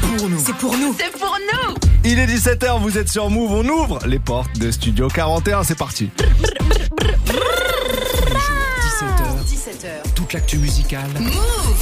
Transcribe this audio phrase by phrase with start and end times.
[0.00, 0.38] pour nous.
[0.38, 0.96] C'est pour nous.
[0.98, 1.74] C'est pour nous.
[2.04, 5.76] Il est 17h, vous êtes sur Move, on ouvre les portes de Studio 41, c'est
[5.76, 6.10] parti.
[10.28, 11.08] Toute l'actu musicale.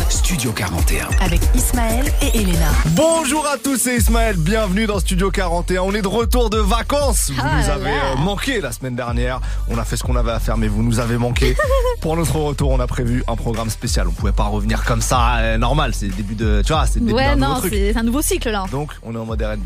[0.08, 1.08] Studio 41.
[1.20, 2.68] Avec Ismaël et Elena.
[2.90, 5.82] Bonjour à tous, c'est Ismaël, bienvenue dans Studio 41.
[5.82, 7.30] On est de retour de vacances.
[7.34, 8.12] Vous Ah nous avez là.
[8.12, 9.40] euh, manqué la semaine dernière.
[9.68, 11.56] On a fait ce qu'on avait à faire, mais vous nous avez manqué.
[12.00, 14.06] Pour notre retour, on a prévu un programme spécial.
[14.06, 15.92] On pouvait pas revenir comme ça, euh, normal.
[15.92, 17.72] C'est le début de, tu vois, c'est le début Ouais, d'un nouveau non, truc.
[17.74, 18.66] c'est un nouveau cycle là.
[18.70, 19.60] Donc, on est en mode R&B.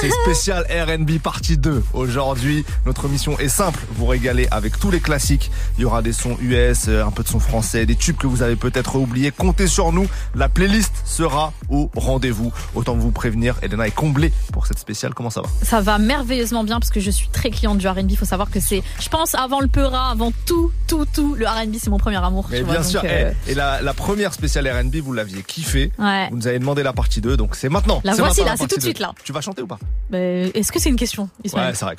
[0.00, 1.84] C'est spécial R&B partie 2.
[1.92, 3.78] Aujourd'hui, notre mission est simple.
[3.94, 5.50] Vous régaler avec tous les classiques.
[5.78, 8.28] Il y aura des sons US, euh, un peu de sons français, des tubes que
[8.28, 9.30] vous avez peut-être oubliés.
[9.30, 10.06] Comptez sur nous.
[10.34, 12.52] La playlist sera au rendez-vous.
[12.74, 13.56] Autant vous prévenir.
[13.62, 15.12] Elena est comblée pour cette spéciale.
[15.14, 15.48] Comment ça va?
[15.62, 18.10] Ça va merveilleusement bien parce que je suis très cliente du R&B.
[18.10, 21.46] Il faut savoir que c'est, je pense, avant le Peura, avant tout, tout, tout, le
[21.46, 22.46] R&B c'est mon premier amour.
[22.50, 23.02] Mais tu bien vois, sûr.
[23.02, 25.92] donc, euh, eh, Et la, la première spéciale R&B, vous l'aviez kiffé.
[25.98, 26.28] Ouais.
[26.30, 27.36] Vous nous avez demandé la partie 2.
[27.36, 28.00] Donc, c'est maintenant.
[28.04, 28.86] La voici, maintenant, là, c'est tout de 2.
[28.86, 29.12] suite, là.
[29.22, 29.78] Tu vas chanter ou pas?
[30.12, 31.68] Est-ce que c'est une question, Ismaël?
[31.68, 31.96] Ouais, c'est vrai.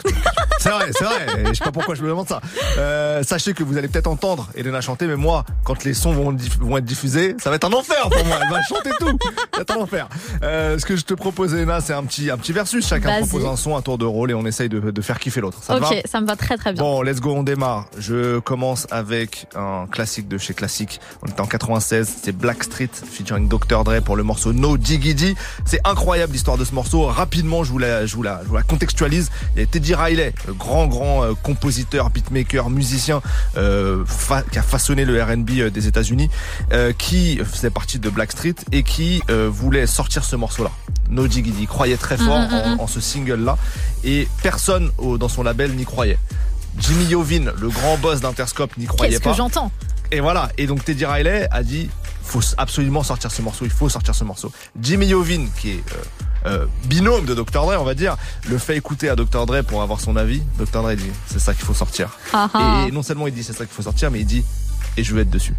[0.57, 1.25] C'est vrai, c'est vrai.
[1.49, 2.41] Je sais pas pourquoi je me demande ça.
[2.77, 6.33] Euh, sachez que vous allez peut-être entendre Elena chanter, mais moi, quand les sons vont,
[6.33, 8.37] diff- vont être diffusés, ça va être un enfer pour moi.
[8.41, 9.17] Elle va chanter tout.
[9.53, 10.07] Ça va être un enfer.
[10.43, 12.87] Euh, ce que je te propose, Elena, c'est un petit, un petit versus.
[12.87, 15.41] Chacun propose un son, un tour de rôle, et on essaye de, de faire kiffer
[15.41, 15.59] l'autre.
[15.61, 15.89] Ça te va?
[15.89, 16.81] Ok, ça me va très très bien.
[16.81, 17.85] Bon, let's go, on démarre.
[17.97, 20.99] Je commence avec un classique de chez Classique.
[21.21, 23.83] On était en 96, c'est Blackstreet featuring Dr.
[23.83, 25.35] Dre pour le morceau No Diggity.
[25.65, 27.05] C'est incroyable l'histoire de ce morceau.
[27.05, 29.29] Rapidement, je vous la, je vous la, je vous la contextualise.
[29.55, 33.21] Il y a Teddy Riley, le grand, grand euh, compositeur, beatmaker, musicien,
[33.57, 34.03] euh,
[34.51, 36.04] qui a façonné le R&B des États-Unis,
[36.71, 40.71] euh, qui faisait partie de Blackstreet et qui euh, voulait sortir ce morceau-là.
[41.09, 41.57] No Diggity.
[41.61, 42.79] Il croyait très fort Mhm, mhm.
[42.79, 43.57] en, en ce single-là
[44.03, 46.17] et personne au- dans son label n'y croyait.
[46.77, 49.33] Jimmy Iovine, le grand boss d'Interscope, n'y croyait Qu'est-ce que pas.
[49.35, 49.71] j'entends
[50.11, 50.49] Et voilà.
[50.57, 51.89] Et donc Teddy Riley a dit,
[52.23, 53.65] faut absolument sortir ce morceau.
[53.65, 54.51] Il faut sortir ce morceau.
[54.81, 58.17] Jimmy Iovine, qui est euh, euh, binôme de Dr Dre, on va dire,
[58.49, 60.41] le fait écouter à Dr Dre pour avoir son avis.
[60.59, 62.09] Dr Dre dit, c'est ça qu'il faut sortir.
[62.33, 62.85] Ah, ah.
[62.87, 64.43] Et non seulement il dit c'est ça qu'il faut sortir, mais il dit,
[64.97, 65.53] et je vais être dessus.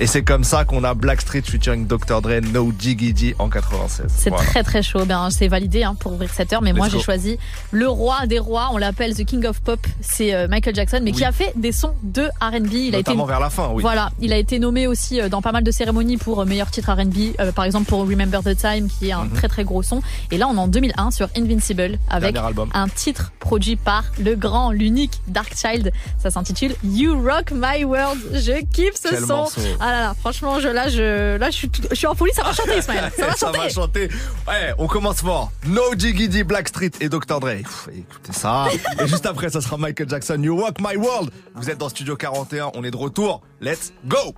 [0.00, 4.06] Et c'est comme ça qu'on a Blackstreet featuring Dr Dre, No Diggity en 96.
[4.08, 4.44] C'est Voilà.
[4.44, 5.04] très très chaud.
[5.04, 6.62] Ben, c'est validé hein, pour ouvrir cette heure.
[6.62, 7.38] Mais moi, j'ai choisi
[7.70, 8.70] le roi des rois.
[8.72, 9.78] On l'appelle The King of Pop.
[10.00, 11.18] C'est euh, Michael Jackson, mais Oui.
[11.18, 12.72] qui a fait des sons de R&B.
[12.72, 13.82] Il a été vers la fin, oui.
[13.82, 16.70] Voilà, il a été nommé aussi euh, dans pas mal de cérémonies pour euh, meilleur
[16.72, 19.30] titre R&B, euh, par exemple pour Remember the Time, qui est un Mhm.
[19.32, 20.02] très très gros son.
[20.32, 22.36] Et là, on est en 2001 sur Invincible avec
[22.74, 25.92] un titre produit par le grand, l'unique Darkchild.
[26.18, 28.20] Ça s'intitule You Rock My World.
[28.32, 29.26] Je kiffe ce Quel son.
[29.36, 29.60] morceau.
[29.80, 32.32] Ah là là, franchement, je là je là je suis tout- je suis en folie.
[32.32, 33.10] Ça va chanter, Ismaël.
[33.16, 33.58] Ça va Ça chanter.
[33.58, 34.08] va chanter.
[34.48, 35.50] Ouais, on commence fort.
[35.66, 37.40] No Diggity Blackstreet et Dr.
[37.40, 37.56] Dre.
[37.62, 38.66] Pff, écoutez ça.
[39.00, 40.38] Et juste après, ça sera Michael Jackson.
[40.42, 41.30] You Rock My World.
[41.54, 42.70] Vous êtes dans Studio 41.
[42.74, 43.42] On est de retour.
[43.60, 44.34] Let's go.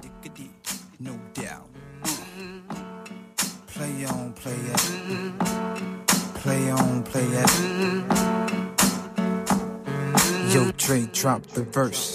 [1.00, 1.64] no doubt.
[3.74, 4.82] Play on, play it.
[6.42, 7.50] Play on, play it.
[10.54, 12.14] Yo, Dre, drop the verse.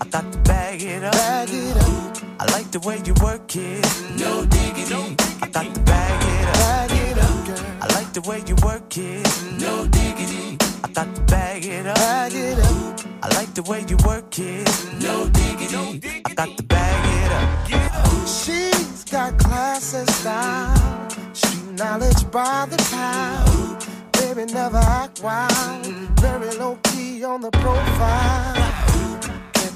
[0.00, 1.12] I got to bag it up.
[1.12, 3.84] Bag it up, I like the way you work it.
[4.18, 5.16] No diggity.
[5.42, 6.54] I got to bag it up.
[6.54, 7.66] bag it up, girl.
[7.82, 9.26] I like the way you work it.
[9.60, 10.56] No diggity.
[10.84, 11.96] I got to bag it up.
[11.96, 14.68] Bag it up, I like the way you work it.
[15.00, 16.22] No diggity.
[16.24, 18.26] I got to bag it up.
[18.26, 23.86] She's got class and style, street knowledge by the pound.
[24.12, 25.86] Baby, never act wild,
[26.20, 28.69] very low key on the profile.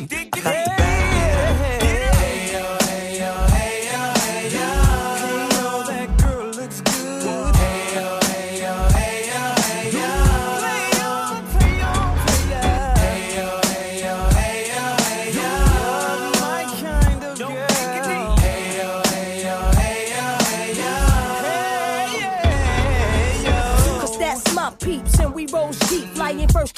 [0.00, 0.79] I got to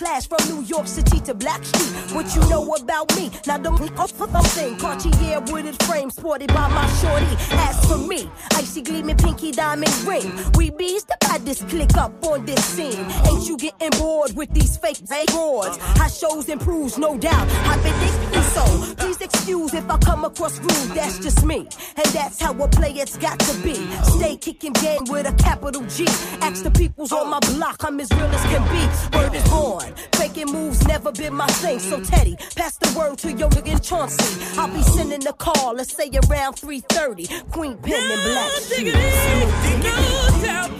[0.03, 1.93] class from New York City to Black Street.
[2.15, 3.31] What you know about me?
[3.47, 4.77] Now don't be up for the thing.
[4.77, 7.35] Cartier wooded frame sported by my shorty.
[7.69, 10.29] As for me, icy gleaming pinky diamond ring.
[10.57, 13.07] We bees the baddest click up on this scene.
[13.29, 14.99] Ain't you getting bored with these fake
[15.31, 15.77] broads?
[15.99, 17.49] How shows improves, no doubt.
[17.71, 18.95] I've been thinking so.
[18.97, 20.97] Please excuse if I come across rude.
[20.97, 23.75] That's just me, and that's how a player's got to be.
[24.17, 26.07] Stay kicking game with a capital G.
[26.41, 29.19] Ask the peoples on my block, I'm as real as can be.
[29.19, 29.93] Word is born.
[30.15, 31.79] Faking moves never been my thing.
[31.79, 34.59] So Teddy, pass the word to your nigga Chauncey.
[34.59, 37.51] I'll be sending a call, let's say around 3:30.
[37.51, 38.95] Queen Pen and Black Shoes.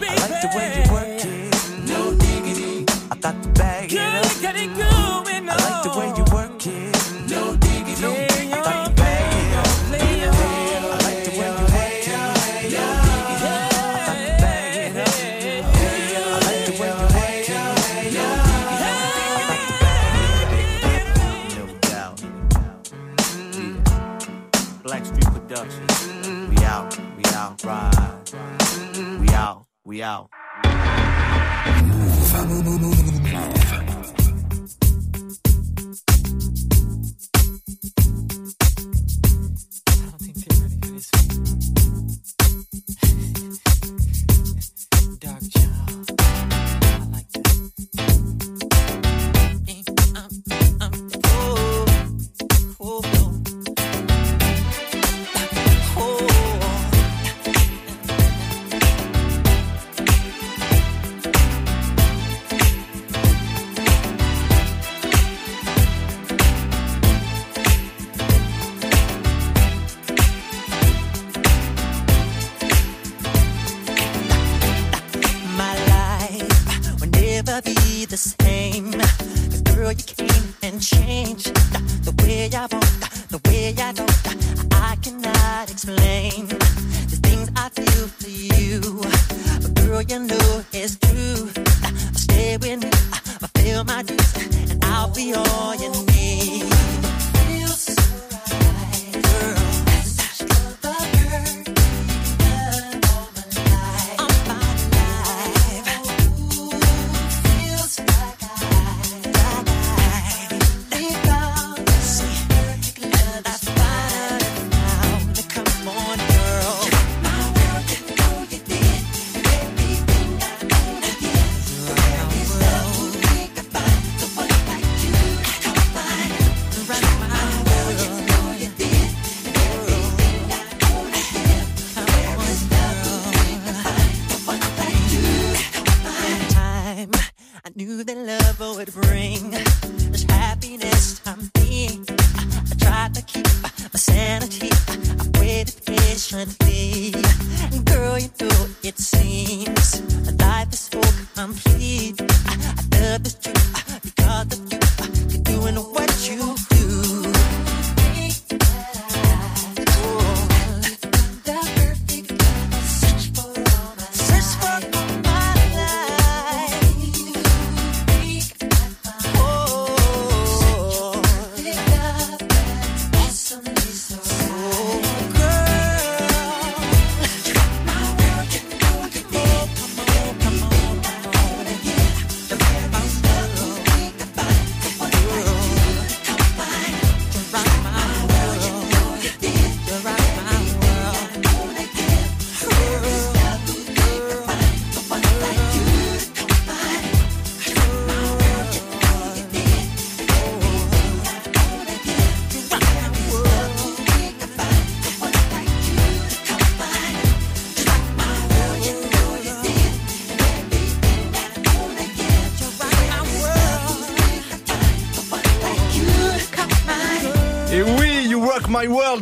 [0.05, 2.85] I like the way you work it, no diggity.
[3.11, 4.92] I got to bag it up.
[29.93, 30.27] We out.
[32.33, 33.02] my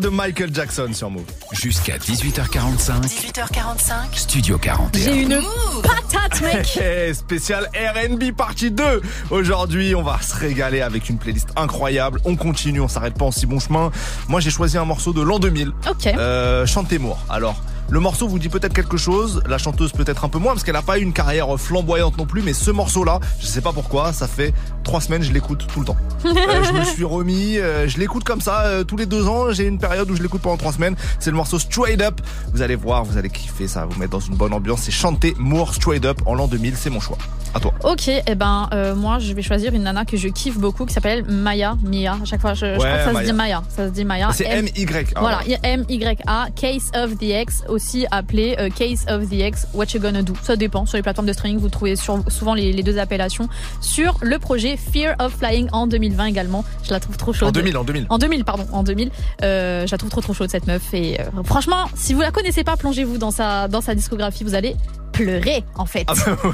[0.01, 1.23] de Michael Jackson sur Move.
[1.51, 3.93] Jusqu'à 18h45, 18h45.
[4.13, 4.99] Studio 41.
[4.99, 5.39] J'ai une
[5.83, 6.79] patate, mec.
[6.81, 9.01] Eh, spécial R&B partie 2.
[9.29, 12.19] Aujourd'hui, on va se régaler avec une playlist incroyable.
[12.25, 13.91] On continue, on s'arrête pas en si bon chemin.
[14.27, 15.71] Moi, j'ai choisi un morceau de l'an 2000.
[15.89, 16.07] Ok.
[16.07, 17.17] Euh, Chantez-moi.
[17.29, 20.63] Alors, le morceau vous dit peut-être quelque chose, la chanteuse peut-être un peu moins parce
[20.63, 23.73] qu'elle n'a pas eu une carrière flamboyante non plus, mais ce morceau-là, je sais pas
[23.73, 24.53] pourquoi, ça fait
[24.83, 25.97] trois semaines je l'écoute tout le temps.
[26.25, 29.51] Euh, je me suis remis, euh, je l'écoute comme ça euh, tous les deux ans.
[29.51, 30.95] J'ai une période où je l'écoute pendant trois semaines.
[31.19, 32.21] C'est le morceau Straight Up.
[32.53, 34.81] Vous allez voir, vous allez kiffer, ça vous mettre dans une bonne ambiance.
[34.83, 37.17] C'est chanter Moore Straight Up en l'an 2000, c'est mon choix.
[37.53, 37.73] À toi.
[37.83, 40.85] Ok, et eh ben euh, moi je vais choisir une nana que je kiffe beaucoup
[40.85, 42.13] qui s'appelle Maya, Mia.
[42.13, 43.19] À chaque fois, je, je Ouais, crois que ça Maya.
[43.21, 43.63] se dit Maya.
[43.75, 44.29] Ça se dit Maya.
[44.33, 45.13] C'est M- Y.
[45.19, 49.67] Voilà, M Y A, Case of the X, aussi appelé euh, Case of the X,
[49.73, 50.33] What You Gonna Do.
[50.43, 50.85] Ça dépend.
[50.85, 53.49] Sur les plateformes de streaming, vous trouvez sur- souvent les, les deux appellations.
[53.81, 56.63] Sur le projet Fear of Flying en 2020 également.
[56.83, 57.49] Je la trouve trop chaude.
[57.49, 58.05] En 2000, en 2000.
[58.09, 59.11] En 2000, pardon, en 2000.
[59.43, 60.93] Euh, je la trouve trop trop chaude cette meuf.
[60.93, 64.43] Et franchement, si vous la connaissez pas, plongez-vous dans sa dans sa discographie.
[64.43, 64.75] Vous allez
[65.23, 66.05] pleurer en fait.
[66.07, 66.49] Ah bah,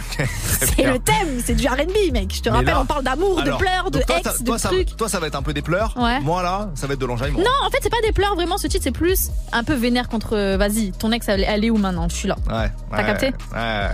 [0.59, 2.33] c'est le thème, c'est du R&B, mec.
[2.35, 4.57] Je te rappelle, là- on parle d'amour, de pleurs, de toi, ex, ça- de toi,
[4.59, 4.95] ça, trucs.
[4.95, 5.93] toi, ça va être un peu des pleurs.
[5.97, 6.19] Ouais.
[6.21, 7.39] Moi, là, ça va être de l'enjaillement.
[7.39, 8.57] Non, en fait, c'est pas des pleurs vraiment.
[8.57, 10.35] Ce titre, c'est plus un peu vénère contre.
[10.35, 12.07] euh, Vas-y, ton ex, elle, est où maintenant?
[12.09, 12.35] Je suis là.
[12.49, 12.71] Ouais.
[12.91, 13.89] T'as ouais, capté Ouais.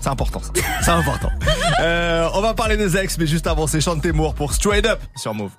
[0.00, 0.50] C'est important, ça.
[0.82, 1.30] C'est important.
[1.80, 5.00] Euh, on va parler des ex, mais juste avant, c'est Chante Moore pour Straight Up
[5.16, 5.50] sur Move.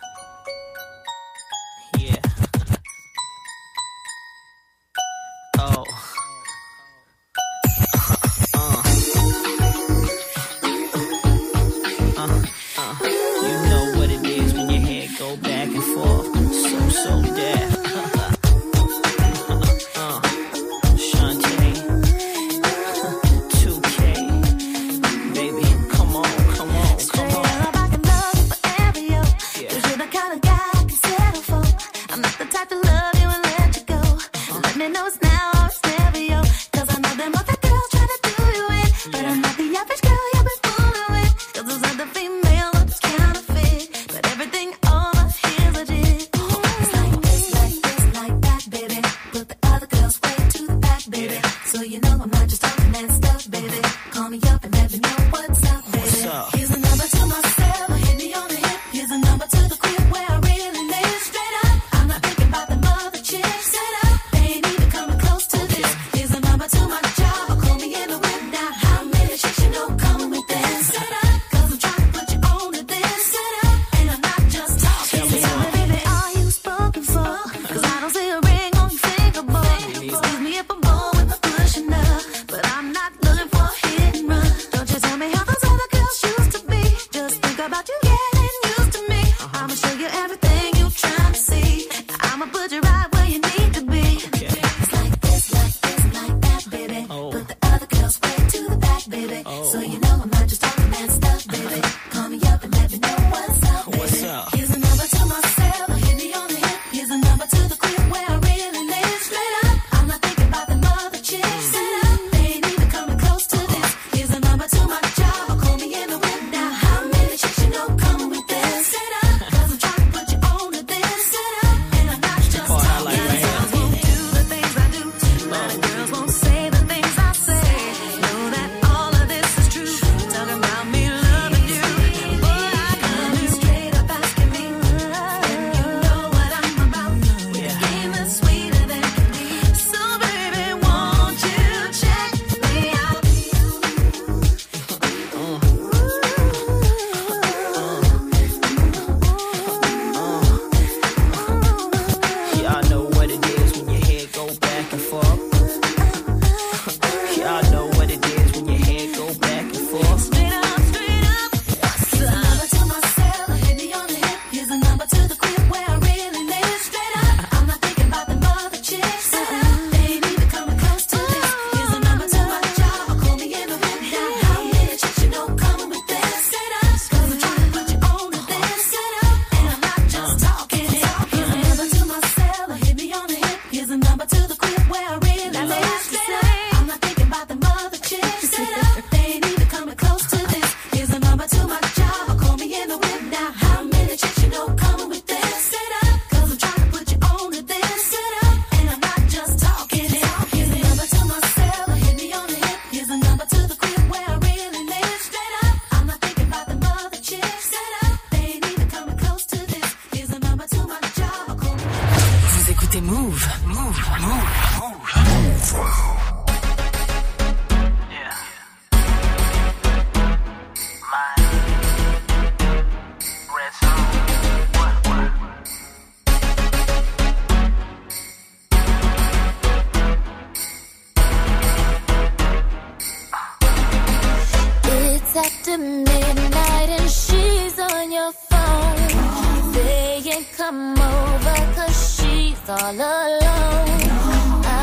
[240.65, 244.01] Come over cause she's all alone.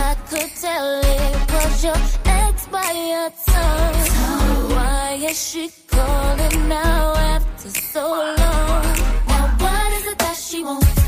[0.05, 4.75] I could tell it was your ex by your tone.
[4.75, 8.07] Why is she calling now after so
[8.43, 8.85] long?
[9.31, 11.03] Now what is it that she wants?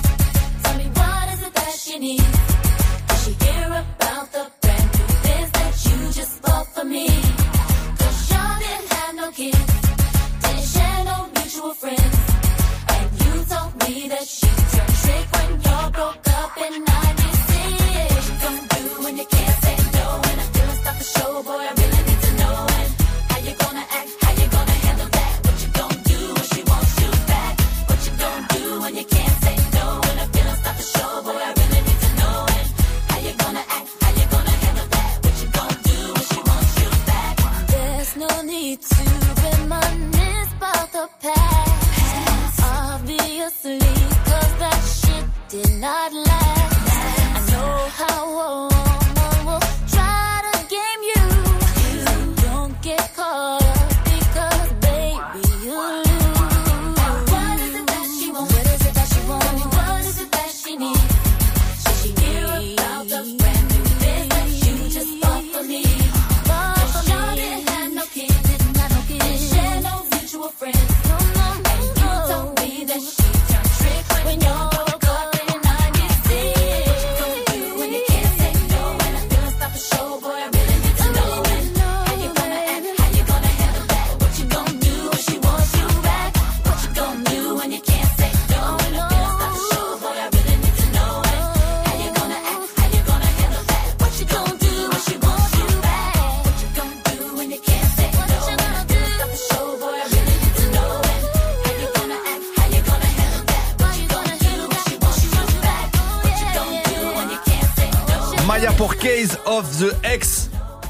[0.63, 2.37] Tell me what is it that she needs?
[3.09, 7.32] Did she hear about the brand new biz that you just bought for me?
[41.21, 42.61] Past.
[42.63, 46.62] Obviously, cause that shit did not last.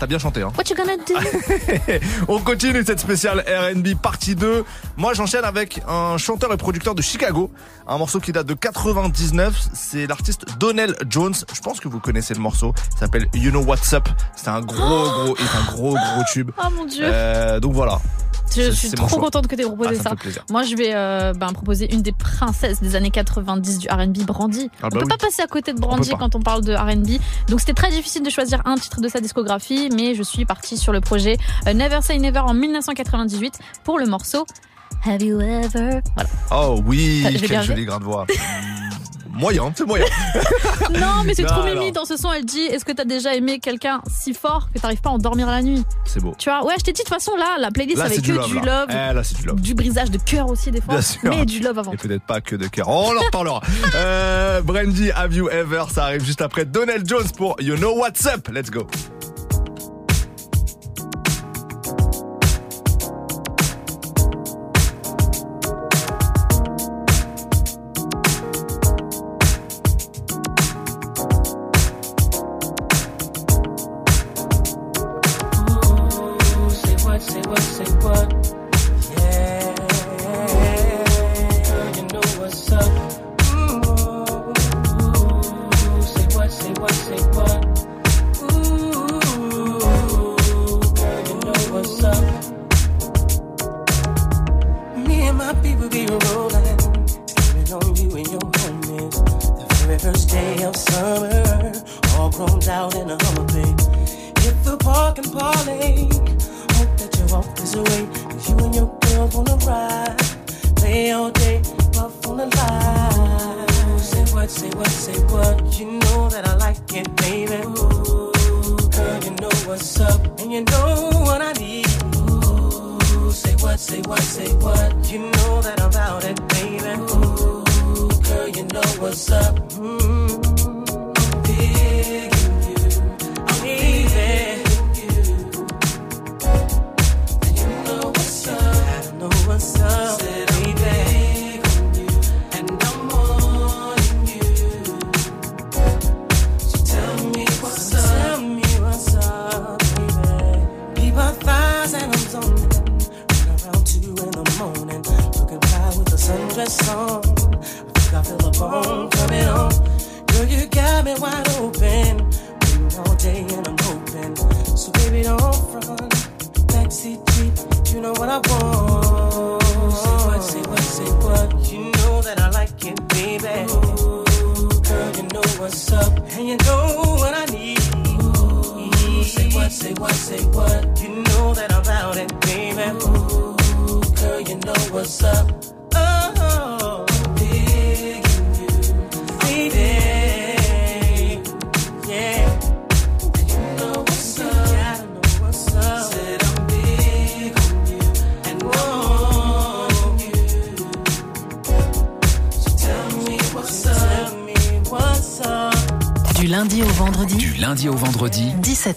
[0.03, 1.15] T'as bien chanté, hein What you gonna do?
[2.29, 4.65] On continue cette spéciale R&B partie 2.
[4.97, 7.53] Moi, j'enchaîne avec un chanteur et producteur de Chicago.
[7.87, 9.69] Un morceau qui date de 99.
[9.73, 11.37] C'est l'artiste Donnell Jones.
[11.55, 12.75] Je pense que vous connaissez le morceau.
[12.95, 14.09] Ça s'appelle You Know What's Up.
[14.35, 16.51] C'est un gros, gros, et un gros, gros tube.
[16.59, 17.05] Oh mon dieu.
[17.05, 18.01] Euh, donc voilà.
[18.57, 19.19] Je suis trop choix.
[19.21, 20.15] contente que tu aies proposé Ah, ça.
[20.51, 24.71] Moi, je vais euh, ben, proposer une des princesses des années 90 du R&B, Brandy.
[24.83, 25.09] Ah on bah peut oui.
[25.09, 27.21] pas passer à côté de On Brandy peut quand on parle de R&B.
[27.49, 30.77] Donc c'était très difficile de choisir un titre de sa discographie, mais je suis partie
[30.77, 31.37] sur le projet
[31.67, 34.45] euh, Never Say Never en 1998 pour le morceau
[35.05, 36.01] Have You Ever?
[36.15, 36.31] Voilà.
[36.53, 38.27] Oh oui, quel joli grain de voix.
[39.33, 40.05] Moyen, c'est moyen.
[41.01, 42.31] Non, mais c'est trop mimi dans ce son.
[42.33, 45.47] Elle dit Est-ce que t'as déjà aimé quelqu'un si fort que t'arrives pas à endormir
[45.47, 45.83] la nuit?
[46.05, 46.35] C'est beau.
[46.39, 48.23] Tu vois Ouais, je t'ai dit de toute façon là, la playlist Là, avec que
[48.23, 48.49] du love.
[48.51, 49.61] du love, Eh, là, du love.
[49.61, 51.21] du brisage de cœur aussi des fois, Bien sûr.
[51.25, 51.93] mais du love avant.
[51.93, 52.89] Et peut-être pas que de cœur.
[52.89, 53.61] On en reparlera.
[53.95, 58.27] euh, Brandy, Have You Ever Ça arrive juste après Donald Jones pour You Know What's
[58.27, 58.49] Up.
[58.53, 58.87] Let's go.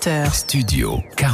[0.05, 0.31] 17h.
[0.31, 1.24] Studio 41.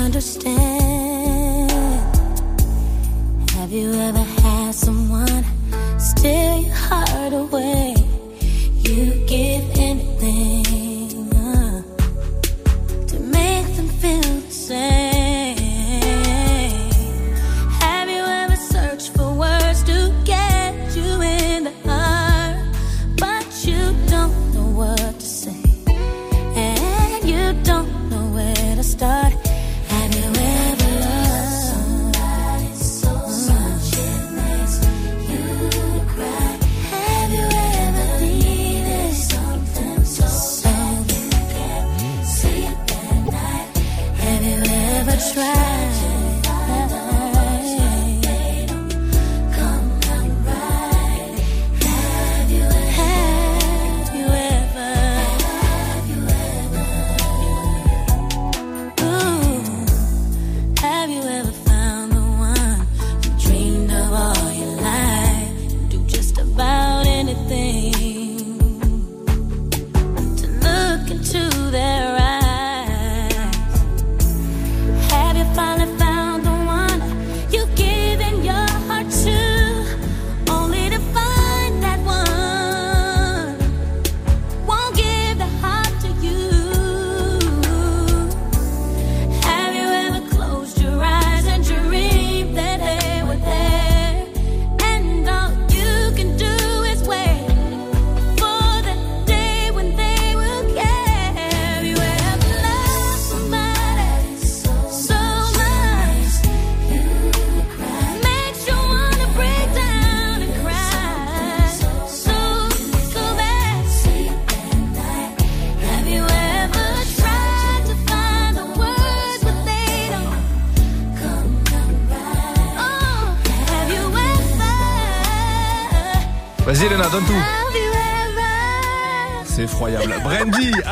[0.00, 1.70] Understand.
[3.50, 5.44] Have you ever had someone
[5.98, 7.79] steal your heart away?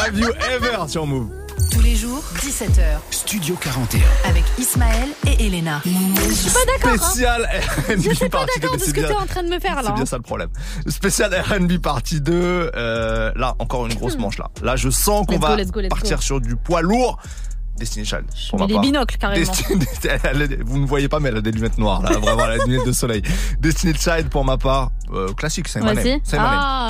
[0.08, 1.28] Have you ever sur Move
[1.70, 2.82] Tous les jours, 17h.
[3.10, 4.00] Studio 41.
[4.28, 5.82] Avec Ismaël et Elena.
[5.84, 6.92] Je suis pas d'accord.
[6.92, 6.96] hein.
[6.98, 7.42] Spécial
[7.88, 9.08] R&B Je suis pas d'accord de ce c'est que bien.
[9.08, 9.82] t'es en train de me faire là.
[9.88, 10.06] C'est bien hein.
[10.06, 10.48] ça le problème.
[10.86, 12.32] Spécial R&B partie 2.
[12.74, 14.48] euh, là, encore une grosse manche là.
[14.62, 15.40] Là, je sens qu'on Hmm.
[15.40, 16.22] Go, va let's go, let's partir go.
[16.22, 17.18] sur du poids lourd.
[18.58, 18.82] Ma les part.
[18.82, 19.40] binocles, carrément.
[19.40, 19.86] Destiny-
[20.66, 22.10] vous ne voyez pas, mais elle a des lunettes noires là.
[22.18, 23.22] Vraiment, elle a des lunettes de soleil.
[23.60, 24.90] Destiny Child pour ma part.
[25.14, 26.20] euh, classique, c'est ma Vas-y.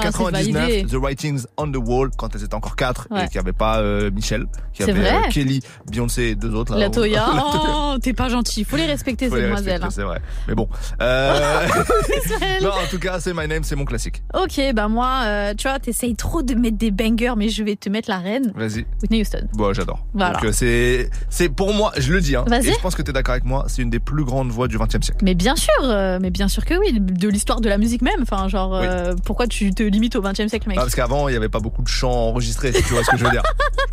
[0.02, 0.12] Name.
[0.12, 0.42] C'est ma Ah, name.
[0.42, 0.87] c'est 99, validé.
[0.90, 3.20] The Writings on the Wall, quand elles étaient encore 4 et Ouais.
[3.28, 6.72] qu'il n'y avait pas euh, Michel, qu'il y avait euh, Kelly, Beyoncé et deux autres.
[6.74, 6.78] là.
[6.88, 7.26] La Toya.
[7.34, 8.64] Oh, t'es pas gentil.
[8.64, 9.72] Faut les respecter, Faut ces les demoiselles.
[9.82, 10.20] respecter, C'est vrai.
[10.48, 10.68] Mais bon.
[11.02, 11.66] Euh...
[12.62, 14.22] Non, en tout cas, c'est My Name, c'est mon classique.
[14.34, 17.76] Ok, bah moi, euh, tu vois, t'essayes trop de mettre des bangers, mais je vais
[17.76, 18.52] te mettre la reine.
[18.54, 18.84] Vas-y.
[19.02, 19.46] Whitney Houston.
[19.54, 20.04] Bon, j'adore.
[20.14, 20.38] Voilà.
[20.40, 22.44] Donc c'est c'est pour moi, je le dis hein.
[22.50, 24.68] Et je pense que tu es d'accord avec moi, c'est une des plus grandes voix
[24.68, 25.20] du XXe siècle.
[25.22, 25.72] Mais bien sûr,
[26.20, 28.22] mais bien sûr que oui, de l'histoire de la musique même.
[28.22, 28.80] Enfin, genre,
[29.24, 31.48] pourquoi tu te limites au 20 e siècle, mec Ah, parce qu'avant, il n'y avait
[31.48, 33.42] pas beaucoup de chants enregistrés, si tu vois ce que je veux dire.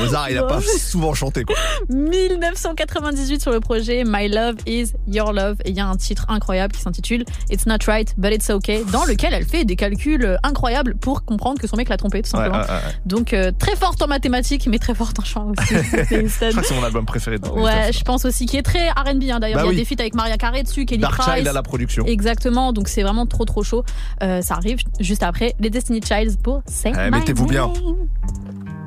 [0.00, 1.56] Mozart, il a pas souvent chanté quoi.
[1.90, 6.26] 1998 sur le projet My Love Is Your Love et il y a un titre
[6.28, 10.24] incroyable qui s'intitule It's Not Right But It's Okay dans lequel elle fait des calculs
[10.24, 12.58] euh, incroyables pour comprendre que son mec l'a trompé tout simplement.
[12.58, 12.64] ouais.
[13.06, 15.74] Donc euh, très forte en mathématiques mais très forte en chant aussi.
[15.94, 16.46] Whitney Houston.
[16.46, 17.38] Je crois que c'est mon album préféré.
[17.38, 19.40] de Ouais, je pense aussi qui est très R&B hein, d'ailleurs.
[19.40, 19.76] Bah il y a oui.
[19.76, 21.34] des feats avec Maria Carey dessus, Kelly Dark Price.
[21.36, 22.04] Child à la production.
[22.06, 23.84] Exactement, donc c'est vraiment trop trop chaud.
[24.22, 27.70] Euh, ça arrive juste après les Destiny Childs pour Say Eh, mettez-vous bien.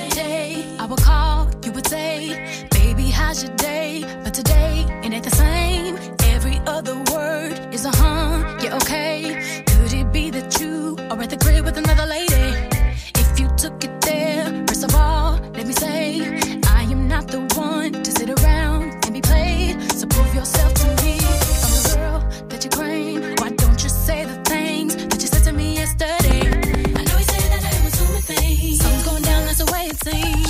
[0.00, 4.04] the day, I would call, you would say, Baby, how's your day?
[4.24, 5.96] But today, it ain't the same.
[6.34, 9.62] Every other word is a huh, yeah, okay.
[9.66, 12.48] Could it be that you are at the crib with another lady?
[13.22, 17.40] If you took it there, first of all, let me say, I am not the
[17.54, 19.74] one to sit around and be played.
[19.92, 20.75] So prove yourself
[30.06, 30.45] seen.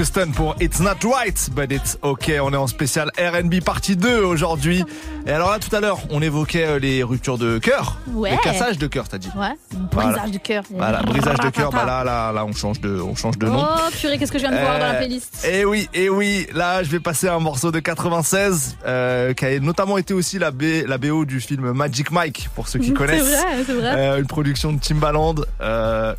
[0.00, 2.32] Houston pour It's Not Right, but it's OK.
[2.40, 4.82] On est en spécial R&B partie 2 aujourd'hui.
[5.26, 7.98] Et alors là, tout à l'heure, on évoquait euh, les ruptures de cœur.
[8.08, 8.30] Ouais.
[8.30, 9.28] Les cassages de cœur, t'as dit.
[9.36, 9.52] Ouais,
[9.92, 10.10] Voilà.
[10.12, 10.62] brisage de cœur.
[10.70, 11.70] Voilà, brisage de cœur.
[11.70, 13.64] Bah là, là, là, on change de, on change de nom.
[13.64, 16.08] Oh purée, qu'est-ce que je viens de voir dans la Euh, playlist Eh oui, eh
[16.08, 20.38] oui, là je vais passer un morceau de 96 euh, qui a notamment été aussi
[20.38, 23.22] la, B, la BO du film Magic Mike pour ceux qui C'est connaissent.
[23.22, 23.92] vrai, c'est vrai.
[23.96, 25.34] Euh, une production de Timbaland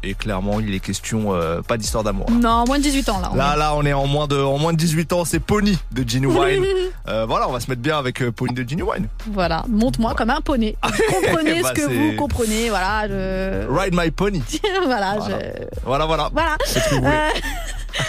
[0.03, 1.33] et clairement il est question
[1.67, 2.29] pas d'histoire d'amour.
[2.31, 3.31] Non, moins de 18 ans là.
[3.35, 5.77] Là est- là on est en moins de en moins de 18 ans, c'est Pony
[5.91, 6.65] de Ginny Wine.
[7.27, 9.07] Voilà, on va se mettre bien avec Pony de Ginny Wine.
[9.31, 10.75] Voilà, monte-moi comme un poney.
[11.09, 13.07] Comprenez Bah, ce que c'est- vous comprenez, voilà.
[13.07, 13.60] Je...
[13.69, 14.41] Ride my pony.
[14.85, 15.39] voilà, Voilà.
[15.39, 15.79] je...
[15.83, 16.29] Voilà voilà.
[16.31, 16.57] Voilà.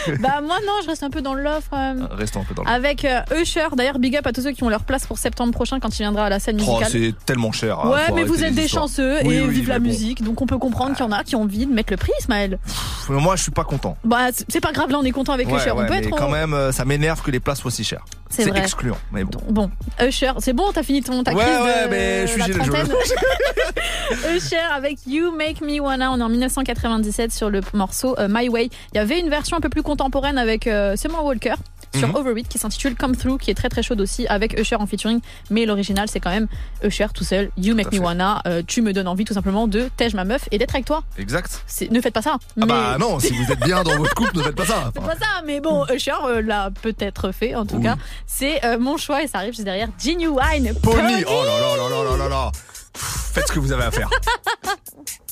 [0.08, 2.08] Euh, bah moi non, je reste un peu dans love quand même.
[2.12, 2.68] Restons un peu dans le.
[2.70, 5.52] Avec euh, Usher, d'ailleurs big up à tous ceux qui ont leur place pour septembre
[5.52, 6.90] prochain quand il viendra à la scène Oh, musicale.
[6.90, 7.78] c'est tellement cher.
[7.80, 8.84] hein, ouais, mais vous êtes des histoires.
[8.84, 9.86] chanceux Oui, et oui, vive la bon.
[9.86, 11.96] musique, donc on peut comprendre qu'il y en a qui ont envie de mettre le
[11.96, 12.58] prix, Ismaël.
[12.64, 13.96] Pff, Moi je suis pas content.
[14.04, 15.70] Bah c'est pas grave, là on est content avec Ouais, Usher.
[15.72, 17.70] ouais, on peut mais être quand en- même, euh, ça m'énerve que les places soient
[17.70, 18.04] si chères.
[18.28, 19.38] C'est excluant, mais bon.
[19.50, 19.70] Bon,
[20.00, 22.46] Usher, c'est bon, t'as fini ton ta Ouais, crise ouais, de mais je suis la
[22.46, 22.88] je- trentaine.
[24.34, 26.10] Usher avec You Make Me Wanna.
[26.12, 28.70] On est en 1997 sur le morceau euh, My Way.
[28.92, 31.54] Il y avait une version un peu plus contemporaine avec euh, Summer Walker
[31.94, 32.14] sur.
[32.14, 35.20] Overeat qui s'intitule Come Through qui est très très chaude aussi avec Usher en featuring
[35.50, 36.46] mais l'original c'est quand même
[36.82, 37.98] Usher tout seul You Make Me fait.
[37.98, 40.86] Wanna Euh, tu me donnes envie tout simplement de tège ma meuf et d'être avec
[40.86, 41.64] toi Exact.
[41.90, 44.38] Ne faites pas ça Ah mais- bah non, si vous êtes bien dans votre couple,
[44.38, 44.90] ne faites pas ça.
[44.94, 45.02] pas
[45.44, 47.82] mais bon, Usher euh, l'a peut-être fait en tout Oui.
[47.82, 47.96] cas.
[48.26, 51.24] C'est euh, mon choix et ça arrive juste derrière Genuine Pony.
[51.26, 52.52] Oh là là là là là là là.
[52.94, 54.08] Pff, Faites ce que vous avez à faire.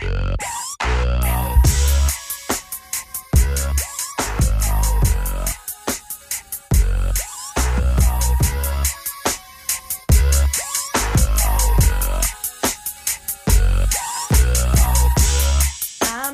[0.00, 0.08] I'm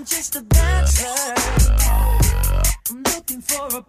[0.06, 1.34] just a bachelor.
[2.90, 3.82] I'm looking for a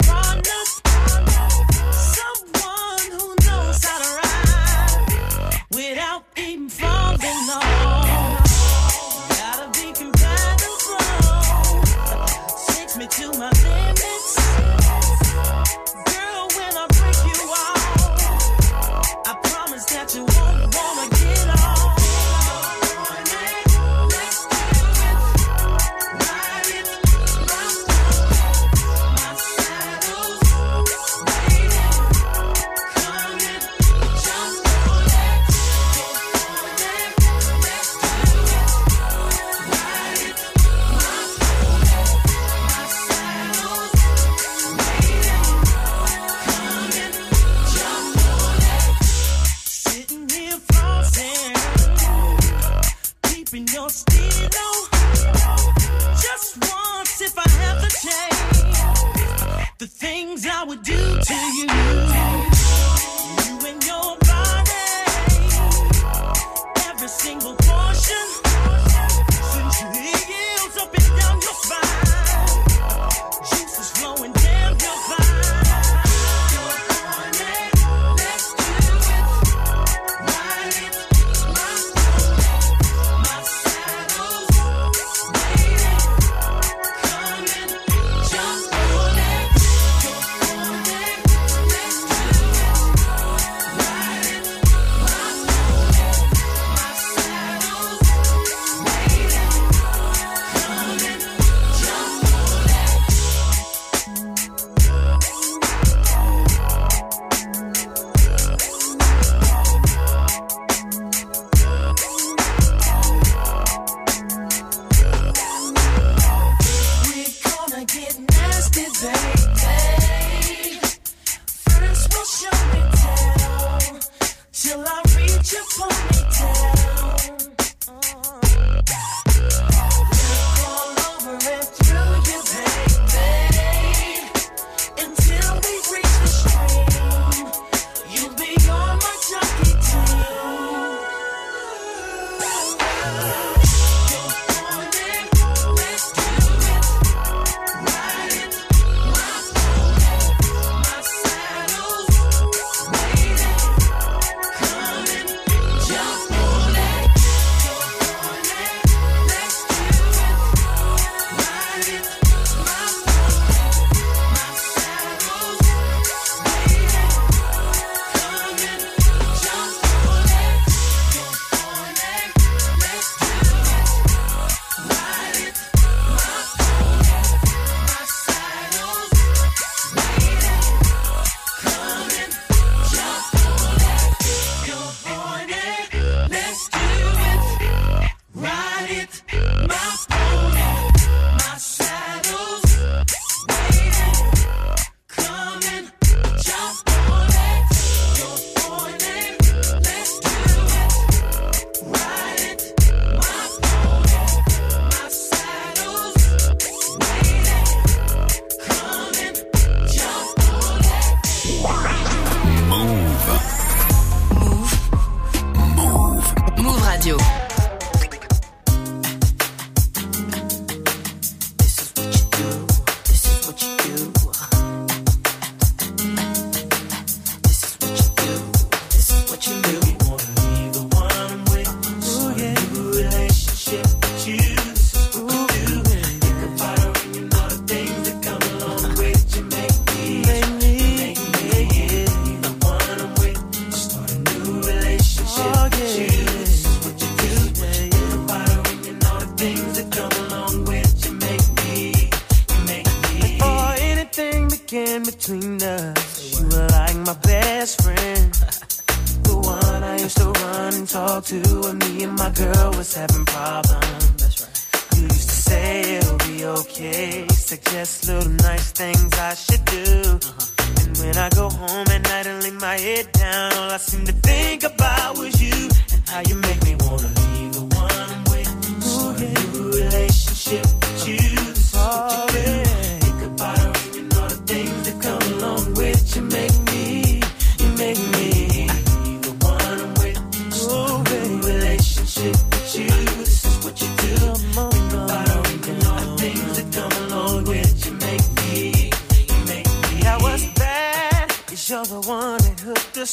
[273.21, 277.11] down, all I seem to think about was you and how you make me wanna
[277.21, 278.83] leave the one I'm with.
[278.83, 281.40] Start a new relationship with you.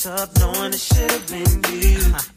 [0.06, 2.27] Up, knowing it should have been you.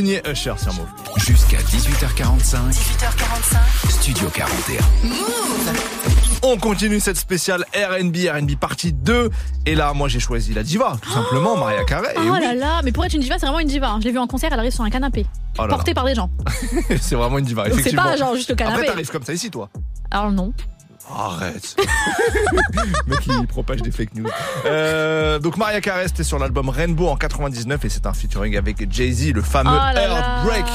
[0.00, 0.88] Signé Usher sur Move.
[1.18, 3.90] Jusqu'à 18h45, 18h45.
[3.90, 4.80] Studio 41.
[6.42, 9.28] On continue cette spéciale R&B, R&B partie 2.
[9.66, 12.14] Et là, moi, j'ai choisi la diva, tout simplement, Maria Carey.
[12.16, 13.90] Oh oui, là là, mais pour être une diva, c'est vraiment une diva.
[13.90, 13.98] hein.
[14.00, 15.26] Je l'ai vue en concert, elle arrive sur un canapé.
[15.58, 15.74] Oh là là.
[15.74, 16.30] portée par des gens.
[17.02, 18.04] c'est vraiment une diva, Donc c'est effectivement.
[18.04, 18.76] pas genre juste le canapé.
[18.78, 19.68] Après, t'arrives comme ça ici, toi.
[20.10, 20.54] Alors non.
[21.30, 21.76] Arrête.
[23.06, 24.26] Le mec, il propage des fake news.
[24.66, 28.90] Euh, donc, Maria Carey, c'était sur l'album Rainbow en 99 et c'est un featuring avec
[28.92, 29.98] Jay-Z, le fameux oh.
[29.98, 30.66] Heartbreak.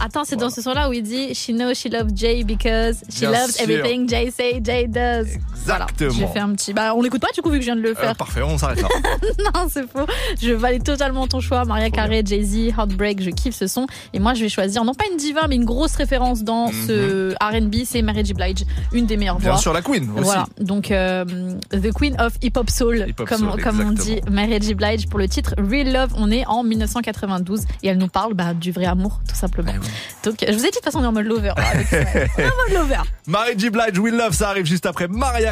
[0.00, 3.20] Attends, c'est dans ce son-là où il dit She knows she loves Jay because she
[3.20, 3.68] Bien loves sûr.
[3.68, 5.26] everything Jay say Jay does.
[5.64, 6.12] Voilà, Exactement.
[6.28, 6.72] J'ai fait un petit.
[6.72, 8.16] Bah, on l'écoute pas du coup vu que je viens de le Euh, faire.
[8.16, 8.88] parfait, on s'arrête là.
[9.54, 10.06] non, c'est faux.
[10.40, 11.64] Je valide totalement ton choix.
[11.64, 13.86] Maria Carey, Jay-Z, Heartbreak, je kiffe ce son.
[14.12, 17.34] Et moi, je vais choisir, non pas une diva, mais une grosse référence dans ce
[17.42, 18.34] RB, c'est Mary J.
[18.34, 19.42] Blige, une des meilleures Mhm.
[19.42, 19.60] Bien voix.
[19.60, 20.22] sûr, la Queen aussi.
[20.24, 21.24] Voilà, donc euh,
[21.70, 24.20] The Queen of Hip Hop Soul, comme, soul, comme on dit.
[24.30, 24.74] Mary J.
[24.74, 26.10] Blige pour le titre Real Love.
[26.16, 29.72] On est en 1992 et elle nous parle bah, du vrai amour, tout simplement.
[30.24, 31.52] Donc, je vous ai dit de toute façon, on est en mode lover.
[31.56, 31.96] avec ça.
[31.98, 33.00] On est en mode lover.
[33.26, 33.70] Mary J.
[33.70, 35.51] Blige, We Love, ça arrive juste après Maria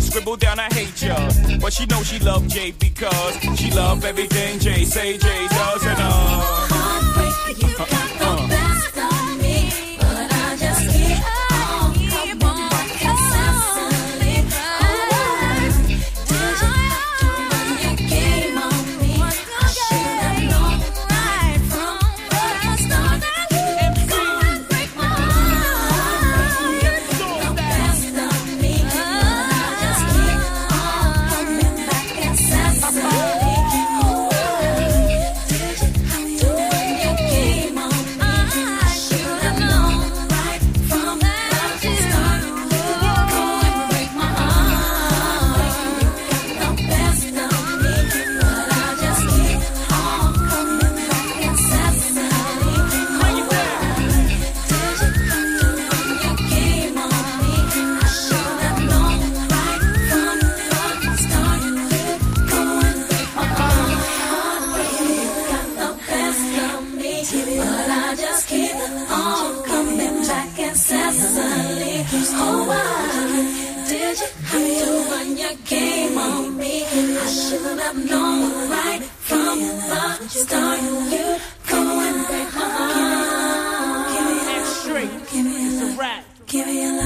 [0.00, 1.16] Scribble down, I hate ya.
[1.60, 5.98] But she know she love Jay because she love everything Jay say Jay does and
[6.00, 7.87] uh.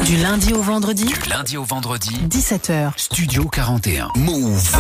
[0.05, 2.93] Du lundi au vendredi, Du lundi au vendredi, 17h.
[2.97, 4.09] Studio 41.
[4.17, 4.77] Move.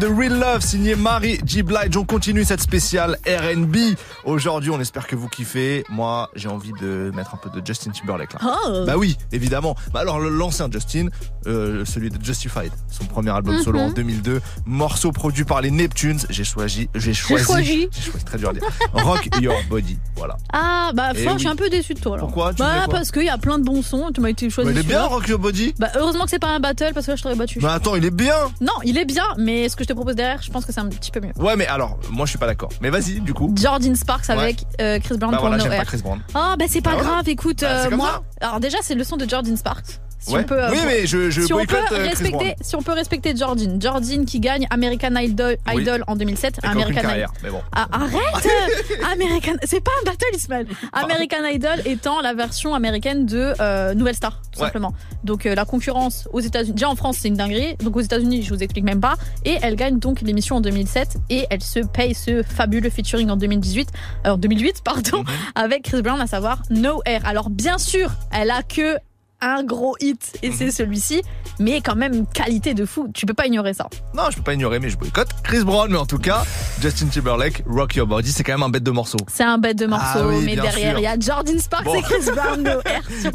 [0.00, 1.62] De Real Love signée Marie G.
[1.62, 1.96] Blige.
[1.96, 3.76] On continue cette spéciale R&B.
[4.24, 5.84] Aujourd'hui, on espère que vous kiffez.
[5.90, 8.40] Moi, j'ai envie de mettre un peu de Justin Timberlake là.
[8.42, 8.84] Oh.
[8.86, 9.76] Bah oui, évidemment.
[9.92, 11.08] Bah alors l'ancien Justin,
[11.46, 13.94] euh, celui de Justified, son premier album solo en Mhm.
[13.94, 16.20] 2002, morceau produit par les Neptunes.
[16.30, 17.88] J'ai choisi, j'ai choisi, choisi.
[17.92, 18.62] j'ai choisi, très dur à dire.
[18.94, 20.36] Rock Your Body, voilà.
[20.52, 21.32] Ah, bah, Eh oui.
[21.34, 22.26] je suis un peu déçue de toi, alors.
[22.28, 22.54] Pourquoi?
[22.54, 24.70] Tu Bah, parce qu'il y a plein de bons sons, tu m'as été choisi.
[24.72, 25.04] Bah, il est bien.
[25.04, 25.74] Rock Your Body?
[25.78, 27.58] Bah, heureusement que c'est pas un battle, parce que là, je t'aurais battu.
[27.60, 28.34] Bah attends, il est bien.
[28.62, 30.80] Non, il est bien, mais ce que je te propose derrière, je pense que c'est
[30.80, 31.32] un petit peu mieux.
[31.36, 32.70] Ouais, mais alors, moi je suis pas d'accord.
[32.80, 33.52] Mais vas-y, du coup.
[33.56, 35.84] Jordan Sparks avec euh, Chris Brown Bah pour voilà, No j'aime pas.
[35.84, 36.20] Chris Brown.
[36.34, 37.10] Ah, bah c'est pas Bah voilà.
[37.14, 38.22] grave, écoute, Bah, c'est euh, comme moi.
[38.40, 40.00] Alors, déjà, c'est le son de Jordan Sparks.
[40.22, 40.40] Si Ouais.
[40.40, 42.82] on peut, euh, Oui, pour- mais je- je si on peut euh, respecter, si on
[42.82, 45.82] peut respecter Jordan, Jordan qui gagne American Idol, Oui.
[45.82, 47.62] Idol en 2007, Avec aucune American carrière, mais bon.
[47.72, 48.12] Ah, arrête
[49.12, 50.66] American, c'est pas un battle Ismaël.
[50.92, 54.66] American Idol étant la version américaine de euh, Nouvelle Star, tout Ouais.
[54.66, 54.92] simplement.
[55.24, 58.42] Donc euh, la concurrence aux États-Unis, déjà en France c'est une dinguerie, donc aux États-Unis
[58.42, 59.14] je vous explique même pas.
[59.46, 63.36] Et elle gagne donc l'émission en 2007 et elle se paye ce fabuleux featuring en
[63.36, 63.88] 2018,
[64.26, 67.22] euh, en 2008 pardon, avec Chris Brown à savoir No Air.
[67.24, 68.96] Alors bien sûr, elle a que
[69.40, 71.22] un gros hit et c'est celui-ci,
[71.58, 73.08] mais quand même qualité de fou.
[73.14, 73.88] Tu peux pas ignorer ça.
[74.14, 75.90] Non, je peux pas ignorer, mais je boycotte Chris Brown.
[75.90, 76.44] Mais en tout cas,
[76.80, 79.18] Justin Timberlake, Rock Your Body, c'est quand même un bête de morceau.
[79.28, 81.94] C'est un bête de morceau, Ah oui, mais derrière il y a Jordan Sparks Bon.
[81.94, 82.80] et Chris Brown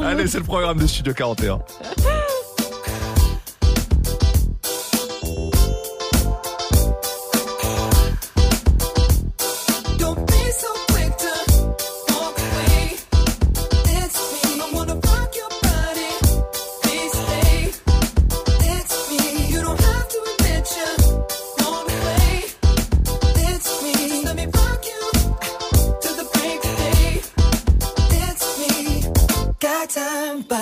[0.00, 1.58] Allez, c'est le programme de Studio 41.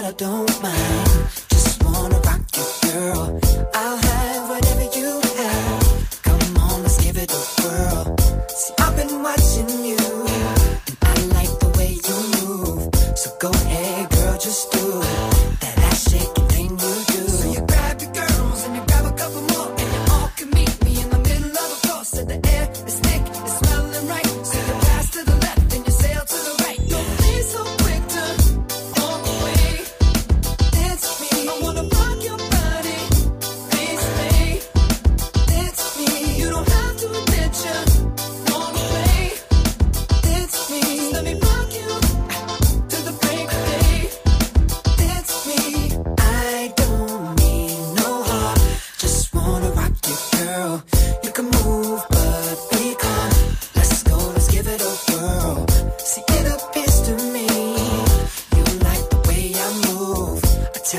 [0.05, 1.04] I don't mind.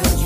[0.03, 0.24] tell you.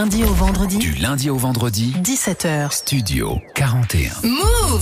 [0.00, 0.78] lundi au vendredi.
[0.78, 1.94] Du lundi au vendredi.
[2.02, 2.72] 17h.
[2.72, 4.12] Studio 41.
[4.22, 4.80] Move!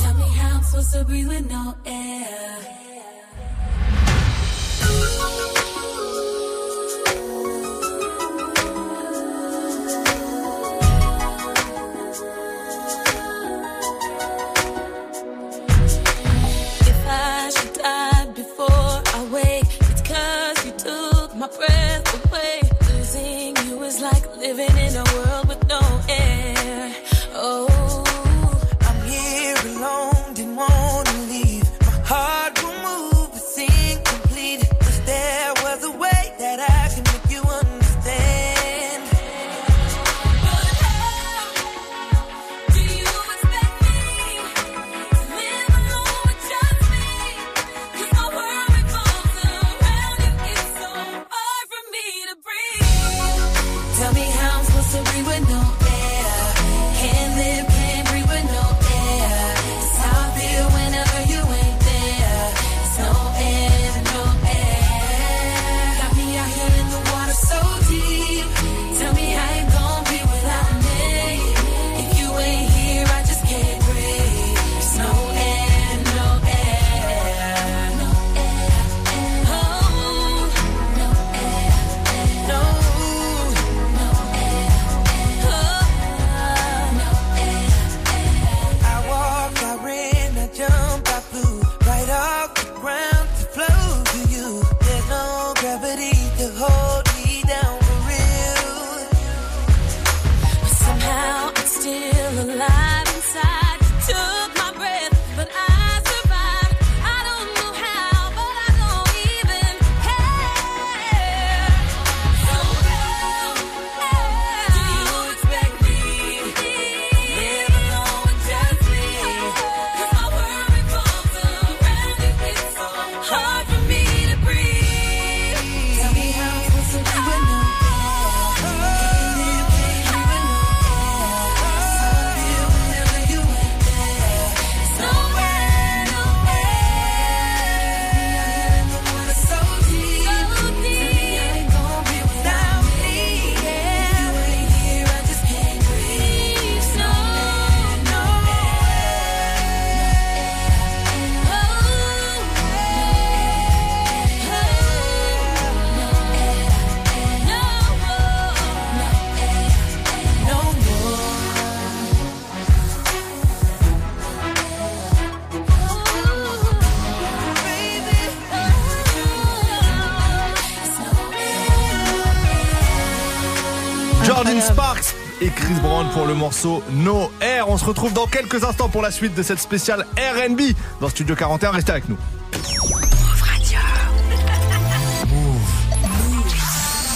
[176.49, 177.69] Morceau No Air.
[177.69, 181.37] On se retrouve dans quelques instants pour la suite de cette spéciale R&B dans Studio
[181.37, 181.73] 41.
[181.73, 182.17] Restez avec nous.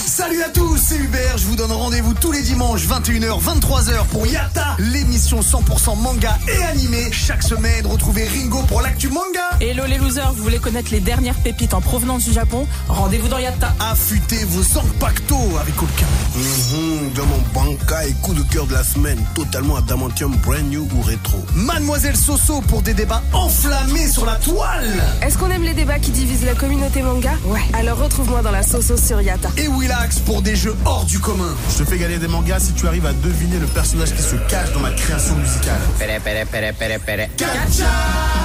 [0.05, 4.27] Salut à tous, c'est Hubert, je vous donne rendez-vous tous les dimanches 21h 23h pour
[4.27, 7.11] Yata, l'émission 100% manga et animé.
[7.11, 9.32] Chaque semaine, retrouvez Ringo pour l'actu manga.
[9.65, 12.67] Hello les losers, vous voulez connaître les dernières pépites en provenance du Japon?
[12.89, 13.73] Rendez-vous dans Yatta.
[13.79, 14.61] Affûtez vos
[14.99, 16.05] pacto avec aucun.
[16.35, 20.85] Mhm, dans mon banca et coup de cœur de la semaine, totalement adamantium brand new
[20.93, 21.45] ou rétro.
[21.55, 25.01] Mademoiselle Soso pour des débats enflammés sur la toile.
[25.21, 27.31] Est-ce qu'on aime les débats qui divisent la communauté manga?
[27.45, 27.61] Ouais.
[27.71, 29.47] Alors retrouve-moi dans la Soso sur Yata.
[29.55, 31.55] Et Willax pour des jeux hors du commun.
[31.71, 34.35] Je te fais gagner des mangas si tu arrives à deviner le personnage qui se
[34.49, 35.79] cache dans ma création musicale.
[35.97, 37.29] Pere, pere, pere, pere, pere.
[37.37, 38.42] Gacha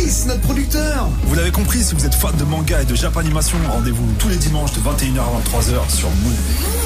[0.00, 1.08] Face, notre producteur.
[1.24, 4.36] Vous l'avez compris, si vous êtes fan de manga et de Japanimation, rendez-vous tous les
[4.36, 6.80] dimanches de 21h à 23h sur Move.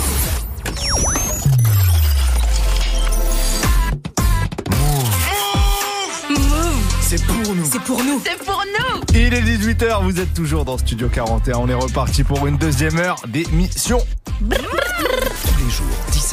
[7.03, 7.65] C'est pour nous.
[7.65, 8.23] C'est pour nous.
[8.25, 9.01] C'est pour nous.
[9.15, 11.59] Il est 18h, vous êtes toujours dans Studio 41.
[11.59, 13.99] On est reparti pour une deuxième heure d'émission.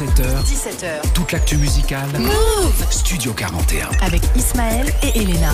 [0.02, 1.02] Tous les jours, 17h.
[1.02, 1.12] 17h.
[1.14, 2.08] Toute l'actu musicale.
[2.18, 3.88] Move Studio 41.
[4.04, 5.52] Avec Ismaël et Elena.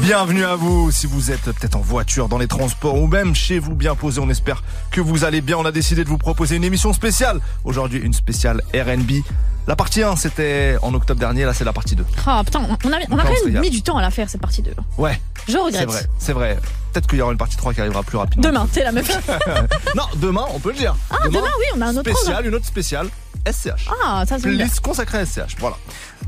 [0.00, 0.90] Bienvenue à vous.
[0.90, 4.20] Si vous êtes peut-être en voiture, dans les transports ou même chez vous bien posé,
[4.20, 5.58] on espère que vous allez bien.
[5.58, 7.40] On a décidé de vous proposer une émission spéciale.
[7.64, 9.22] Aujourd'hui, une spéciale R&B.
[9.66, 11.44] La partie 1, c'était en octobre dernier.
[11.44, 12.04] Là, c'est la partie 2.
[12.26, 14.40] Ah putain, on a, on a quand même mis du temps à la faire cette
[14.40, 14.72] partie 2.
[14.96, 15.20] Ouais.
[15.48, 15.80] Je regrette.
[15.80, 16.58] C'est vrai, c'est vrai.
[16.92, 18.48] Peut-être qu'il y aura une partie 3 qui arrivera plus rapidement.
[18.48, 19.08] Demain, t'es la meuf.
[19.94, 20.94] non, demain, on peut le dire.
[21.10, 23.08] Ah, demain, oui, on a un autre spécial, une autre spéciale.
[23.50, 23.88] SCH.
[24.04, 24.56] Ah, ça c'est bien.
[24.56, 25.56] Playlist consacrée à SCH.
[25.58, 25.76] Voilà.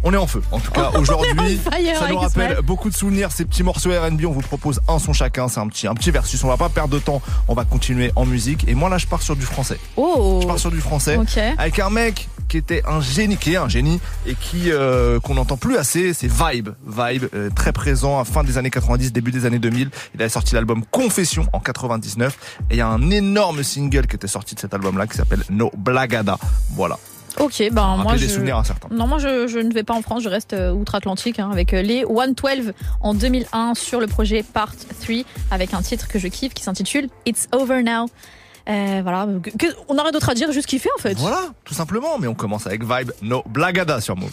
[0.03, 0.43] On est en feu.
[0.51, 3.31] En tout cas, aujourd'hui, ça nous rappelle beaucoup de souvenirs.
[3.31, 5.49] Ces petits morceaux R&B, on vous propose un son chacun.
[5.49, 6.43] C'est un petit, un petit versus.
[6.45, 7.23] On va pas perdre de temps.
[7.49, 8.67] On va continuer en musique.
[8.69, 9.79] Et moi, là, je pars sur du français.
[9.97, 10.41] Oh.
[10.43, 11.17] Je pars sur du français.
[11.17, 11.39] Ok.
[11.57, 15.35] Avec un mec qui était un génie, qui est un génie et qui euh, qu'on
[15.35, 16.69] n'entend plus assez, c'est Vibe.
[16.87, 19.91] Vibe, euh, très présent à fin des années 90, début des années 2000.
[20.15, 22.39] Il a sorti l'album Confession en 99
[22.71, 25.43] et il y a un énorme single qui était sorti de cet album-là qui s'appelle
[25.51, 26.39] No Blagada.
[26.75, 26.97] Voilà.
[27.41, 28.35] Ok, ben moi Rappelez des je...
[28.35, 28.87] souvenirs à certains.
[28.95, 31.73] Non, moi je, je ne vais pas en France, je reste euh, outre-Atlantique hein, avec
[31.73, 35.17] les 112 en 2001 sur le projet Part 3
[35.51, 38.07] avec un titre que je kiffe qui s'intitule It's Over Now.
[38.69, 39.27] Euh, voilà,
[39.59, 41.15] Que- on aurait d'autres à dire, juste kiffer en fait.
[41.19, 42.19] Voilà, tout simplement.
[42.19, 44.31] Mais on commence avec Vibe No Blagada sur Move.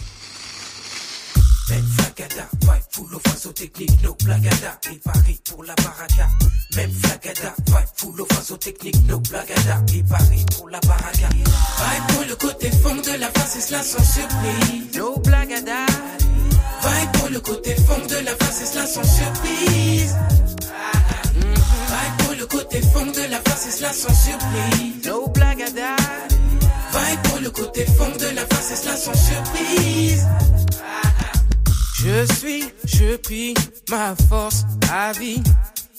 [1.70, 6.28] Même flagada, vibe full of façon technique, no blagada, et Paris pour la baraka.
[6.76, 11.30] Même flagada, vibe full of façon technique, no blagada, et Paris pour la baraka.
[11.30, 15.86] Vibe pour le côté fond de la face, et cela sans surprise, no blagada.
[16.84, 20.16] Vibe pour le côté fond de la face, et cela sans surprise.
[22.42, 25.96] Le côté fond de la face, et cela sans surprise, no blagada.
[26.92, 30.28] Vibe pour le côté fond de la face, et cela sans surprise.
[32.00, 33.54] Je suis, je prie
[33.92, 35.44] ma force à vie.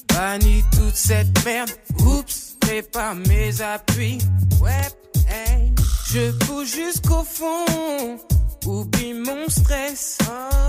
[0.09, 1.70] Bannis toute cette merde.
[2.01, 4.18] Oups, prépare mes appuis.
[4.61, 4.88] Ouais,
[5.28, 5.72] hey.
[6.12, 8.18] Je pousse jusqu'au fond.
[8.66, 10.18] Oublie mon stress.
[10.28, 10.62] Oh.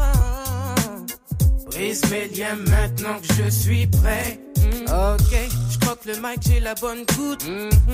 [1.65, 4.39] Brise mes liens maintenant que je suis prêt.
[4.57, 4.91] Mm.
[4.91, 5.37] Ok,
[5.71, 7.45] je croque le mic, j'ai la bonne goutte.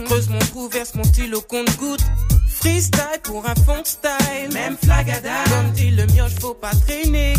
[0.05, 2.03] Creuse mon trou, verse mon style au compte-goutte.
[2.49, 4.53] Freestyle pour un fond style.
[4.53, 5.43] Même flagada.
[5.49, 7.33] Comme dit le mioche, faut pas traîner.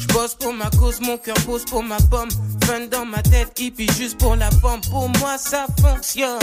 [0.00, 2.30] Je bosse pour ma cause, mon cœur pose pour ma pomme.
[2.64, 4.80] Fun dans ma tête, hippie juste pour la pomme.
[4.90, 6.38] Pour moi, ça fonctionne.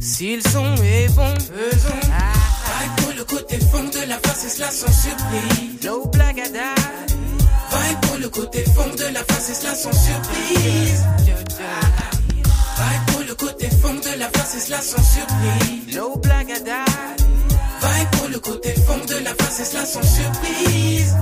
[0.00, 2.00] Si le son est bon, faisons.
[2.02, 5.84] Vibe pour le côté fond de la face, et cela sans surprise.
[5.84, 6.74] No blagada.
[7.70, 11.04] Vibe pour le côté fond de la face, et cela sans surprise.
[12.78, 15.96] Vibe pour le côté fond de la face, et cela sans surprise.
[15.96, 16.84] No blagada.
[17.80, 21.14] Vibe pour le côté fond de la face, et cela sans surprise.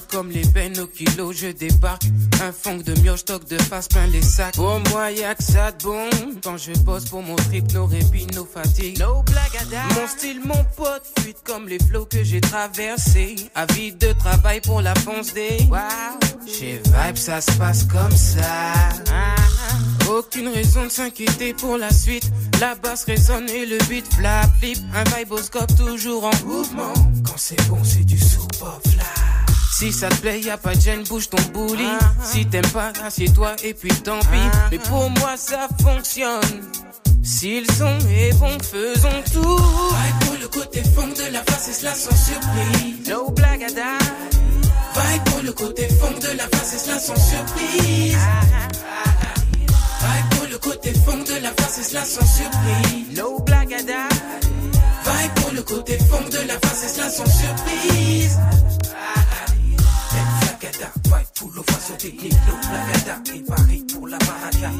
[0.00, 2.04] Dur comme les peines au kilo, je débarque.
[2.42, 4.54] Un fond de mioche, stock de face plein les sacs.
[4.54, 6.08] Pour moi, y'a que ça de bon.
[6.42, 8.98] Quand je bosse pour mon trip, nos répits, nos fatigues.
[8.98, 9.82] No blagada.
[9.94, 13.36] Mon style, mon pote, fuite comme les flots que j'ai traversés.
[13.54, 15.58] Avis de travail pour la fonce des.
[15.68, 15.78] Wow.
[16.46, 18.42] Chez Vibe, ça se passe comme ça.
[19.12, 20.10] Ah, ah.
[20.10, 22.30] Aucune raison de s'inquiéter pour la suite.
[22.60, 24.78] La basse résonne et le beat flap flip.
[24.94, 26.94] Un viboscope toujours en mouvement.
[27.26, 29.29] Quand c'est bon, c'est du sous-pop flap.
[29.72, 31.88] Si ça te plaît, y a pas de gêne, bouge ton bouli.
[32.22, 34.58] Si t'aimes pas, assieds-toi et puis tant pis.
[34.70, 36.62] Mais pour moi, ça fonctionne.
[37.22, 39.56] Si le son est bon, faisons tout.
[39.56, 43.08] Vibe pour le côté fond de la face, et cela sans surprise.
[43.08, 43.98] No blagada.
[44.94, 48.18] Vibe pour le côté fond de la face, et cela sans surprise.
[50.00, 53.16] Vibe pour le côté fond de la face, et cela sans surprise.
[53.16, 54.08] No blagada.
[55.04, 58.38] Vibe pour le côté fond de la face, et cela sans surprise.
[60.70, 62.32] Flagada, vibe full of façon technique,
[63.34, 64.18] et Paris pour la.
[64.18, 64.78] Ben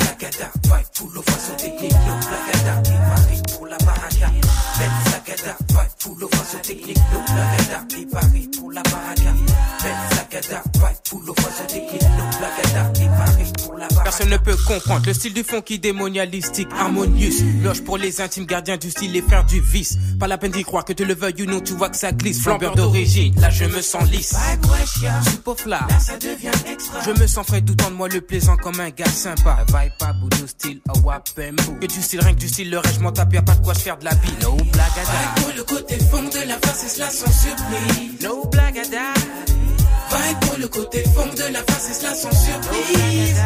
[0.00, 4.30] Flagada, vibe full of façon technique, no blagada, et Paris pour la baraka.
[4.78, 9.32] Ben Flagada, vibe full of façon technique, no blagada, et Paris pour la baraka.
[9.82, 14.02] Ben Flagada, vibe full of façon technique, no blagada, et Paris pour la baraka.
[14.02, 17.34] Personne ne peut comprendre le style du fond qui démonialistique, harmonious.
[17.62, 19.96] Loge pour les intimes gardiens du style, les frères du vice.
[20.18, 22.10] Pas la peine d'y croire que tu le veuilles ou non, tu vois que ça
[22.10, 22.42] glisse.
[22.42, 24.34] Flambeur d'origine, là je me sens lisse.
[25.30, 27.00] Super fly, là ça devient extra.
[27.04, 29.64] Je me sens frais, tout en de moi le plaisant comme un gars sympa.
[29.68, 31.76] Vibe pas, boudou style, a wapembo.
[31.80, 33.62] Que tu style, rien que du style, le reste, je m'en tape, y'a pas de
[33.62, 34.34] quoi se faire de la bille.
[34.42, 35.34] No blagada.
[35.36, 38.20] Pour le côté fond de la face, et cela sans surprise.
[38.20, 39.14] No blagada.
[40.14, 43.42] Vibe pour le côté fond de la face, et cela sans surprise.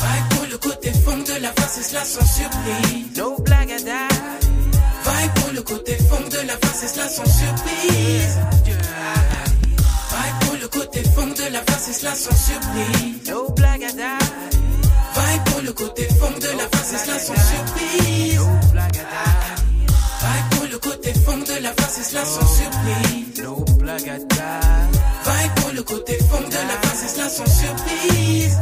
[0.00, 3.16] Vibe pour le côté fond de la face, et cela sans surprise.
[3.16, 4.08] No blagada.
[5.36, 8.38] Pour le côté fond de la face, et cela sans surprise.
[10.10, 13.30] Vibe pour le côté fond de la face, et cela sans surprise.
[13.30, 14.18] No blagada.
[15.46, 18.40] Pour le côté fond de la face, et cela sans surprise.
[20.50, 23.17] Pour le côté fond de la face, et cela sans surprise.
[23.98, 24.60] Blagada.
[25.24, 28.58] Vibe pour le côté fond de la face, et cela sans surprise.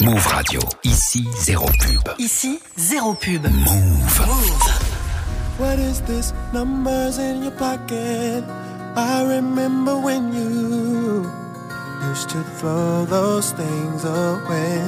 [0.00, 0.60] Move Radio.
[0.82, 2.14] Ici, zéro pub.
[2.18, 3.46] Ici, zéro pub.
[3.46, 4.22] Move.
[5.58, 6.32] What is this?
[6.52, 8.42] Numbers in your pocket.
[8.96, 11.30] I remember when you
[12.10, 14.78] used to throw those things away.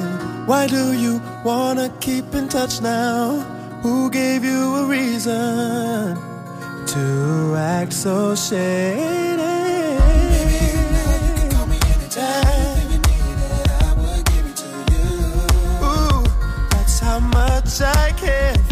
[0.46, 3.40] Why do you wanna keep in touch now?
[3.82, 6.16] Who gave you a reason
[6.94, 9.36] to act so shady?
[10.34, 12.90] Maybe you know you can call me anytime.
[12.92, 15.06] you need it, I would give it to you.
[15.90, 16.24] Ooh,
[16.70, 18.63] that's how much I care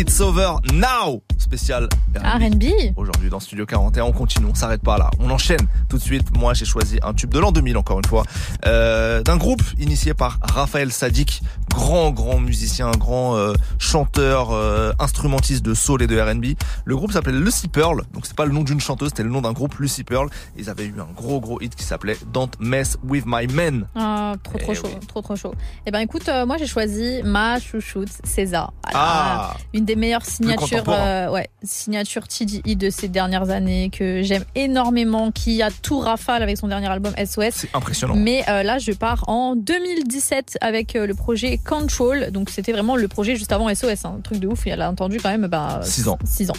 [0.00, 1.86] It's Over Now, spécial
[2.16, 2.64] R&B.
[2.96, 5.60] Aujourd'hui dans Studio 41, on continue, on s'arrête pas là, on enchaîne
[5.90, 6.34] tout de suite.
[6.38, 8.22] Moi, j'ai choisi un tube de l'an 2000 encore une fois,
[8.64, 15.64] euh, d'un groupe initié par Raphaël Sadik, grand grand musicien, grand euh, chanteur, euh, instrumentiste
[15.64, 16.54] de soul et de R&B.
[16.84, 19.40] Le groupe s'appelait Lucy Pearl, donc c'est pas le nom d'une chanteuse, c'était le nom
[19.40, 20.28] d'un groupe Lucy Pearl.
[20.56, 23.86] Ils avaient eu un gros gros hit qui s'appelait Don't Mess with My Men.
[23.96, 25.06] Ah, trop trop Eh chaud, oui.
[25.08, 25.54] trop trop chaud.
[25.86, 28.72] Eh ben écoute, euh, moi j'ai choisi ma chouchoute César.
[28.92, 29.54] Ah.
[29.72, 35.30] une des meilleures signatures, euh, ouais, signature TDI de ces dernières années que j'aime énormément,
[35.32, 37.50] qui a tout rafale avec son dernier album SOS.
[37.52, 38.14] C'est impressionnant.
[38.14, 42.30] Mais euh, là, je pars en 2017 avec le projet Control.
[42.30, 44.14] Donc c'était vraiment le projet juste avant SOS, hein.
[44.18, 44.66] un truc de ouf.
[44.66, 46.18] Et elle a entendu quand même bah, Six ans.
[46.24, 46.54] 6 ans.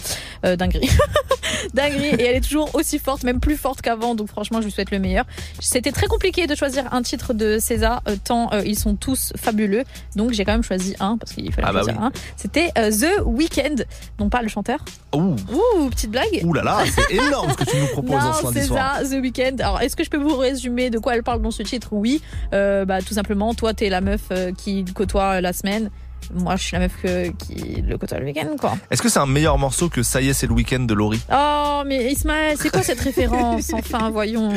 [0.45, 0.89] Euh, dinguerie.
[1.73, 2.15] dinguerie.
[2.17, 4.15] Et elle est toujours aussi forte, même plus forte qu'avant.
[4.15, 5.25] Donc franchement, je lui souhaite le meilleur.
[5.59, 9.33] C'était très compliqué de choisir un titre de César, euh, tant euh, ils sont tous
[9.37, 9.83] fabuleux.
[10.15, 12.07] Donc j'ai quand même choisi un, parce qu'il fallait Ah bah choisir oui.
[12.07, 12.11] un.
[12.35, 13.75] C'était euh, The Weeknd,
[14.19, 14.83] non pas le chanteur.
[15.13, 15.35] Ouh.
[15.51, 16.41] Ouh, petite blague.
[16.43, 18.97] Ouh là là, c'est énorme ce que tu nous proposes Non, en c'est soir.
[18.97, 19.55] ça, The Weeknd.
[19.59, 21.89] Alors, est-ce que je peux vous résumer de quoi elle parle dans ce titre?
[21.91, 22.21] Oui.
[22.51, 24.21] Bah, tout simplement, toi, t'es la meuf
[24.57, 25.89] qui côtoie la semaine.
[26.33, 28.73] Moi, je suis la meuf que- qui le côtoie le week-end, quoi.
[28.89, 31.21] Est-ce que c'est un meilleur morceau que Ça y est, c'est le week-end de Laurie?
[31.31, 33.71] Oh, mais Ismaël, c'est quoi cette référence?
[33.73, 34.51] Enfin, voyons.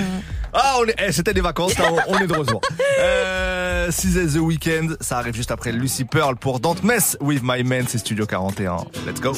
[0.52, 2.60] Ah, on est- eh, c'était des vacances, là, on, on est de retour.
[3.00, 7.62] Euh, 6 The Weekend, ça arrive juste après Lucy Pearl pour Don't Mess With My
[7.64, 8.84] Man, c'est Studio 41.
[9.06, 9.32] Let's go.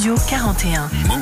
[0.00, 1.19] Studio 41.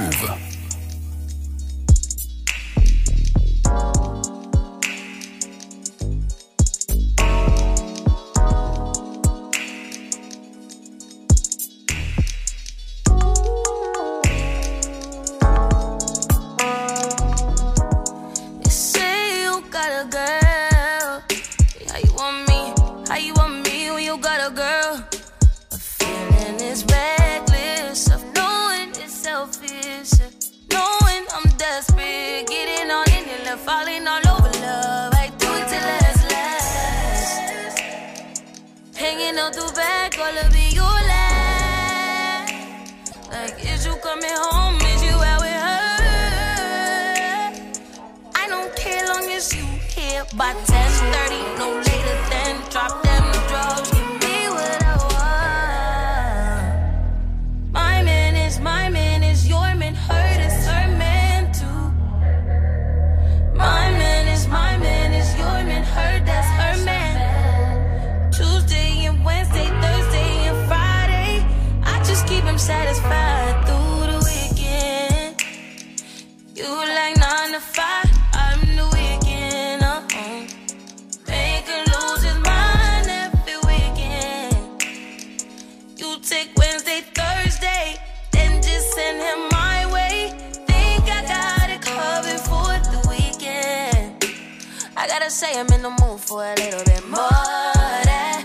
[95.08, 97.20] Gotta say I'm in the mood for a little bit more.
[97.20, 98.44] of That.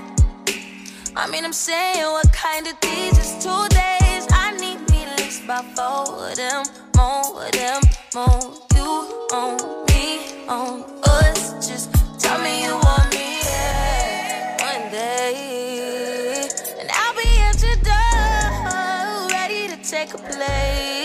[1.15, 4.23] I mean, I'm saying what kind of these is two days.
[4.31, 6.63] I need me at least about four of them,
[6.95, 7.81] more of them,
[8.15, 8.53] more.
[8.75, 8.89] You
[9.33, 9.57] on
[9.89, 11.67] me, on us.
[11.67, 16.47] Just tell me you want me yeah, one day,
[16.79, 21.02] and I'll be at your door, ready to take a place,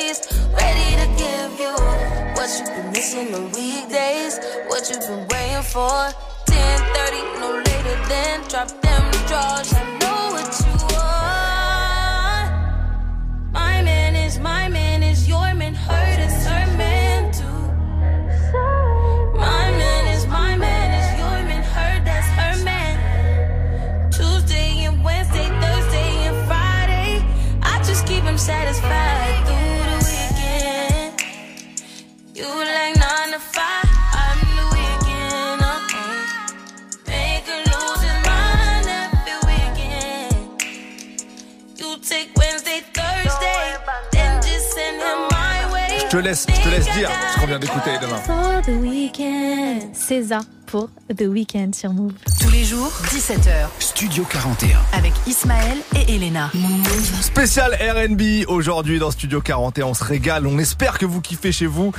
[2.48, 6.10] what you've been missing the weekdays, what you've been waiting for.
[6.46, 9.70] 10:30, no later than drop them drawers.
[9.74, 12.50] I know what you want.
[13.52, 15.74] My man is my man is your man.
[15.74, 16.17] Hurt
[46.10, 48.16] Je te laisse, je te laisse dire ce qu'on vient d'écouter demain.
[48.24, 49.94] For the weekend.
[49.94, 52.12] César pour The Weekend sur Move.
[52.40, 53.68] Tous les jours, 17h.
[53.78, 54.78] Studio 41.
[54.94, 56.50] Avec Ismaël et Elena.
[57.20, 59.84] Spécial RB aujourd'hui dans Studio 41.
[59.84, 60.46] On se régale.
[60.46, 61.92] On espère que vous kiffez chez vous.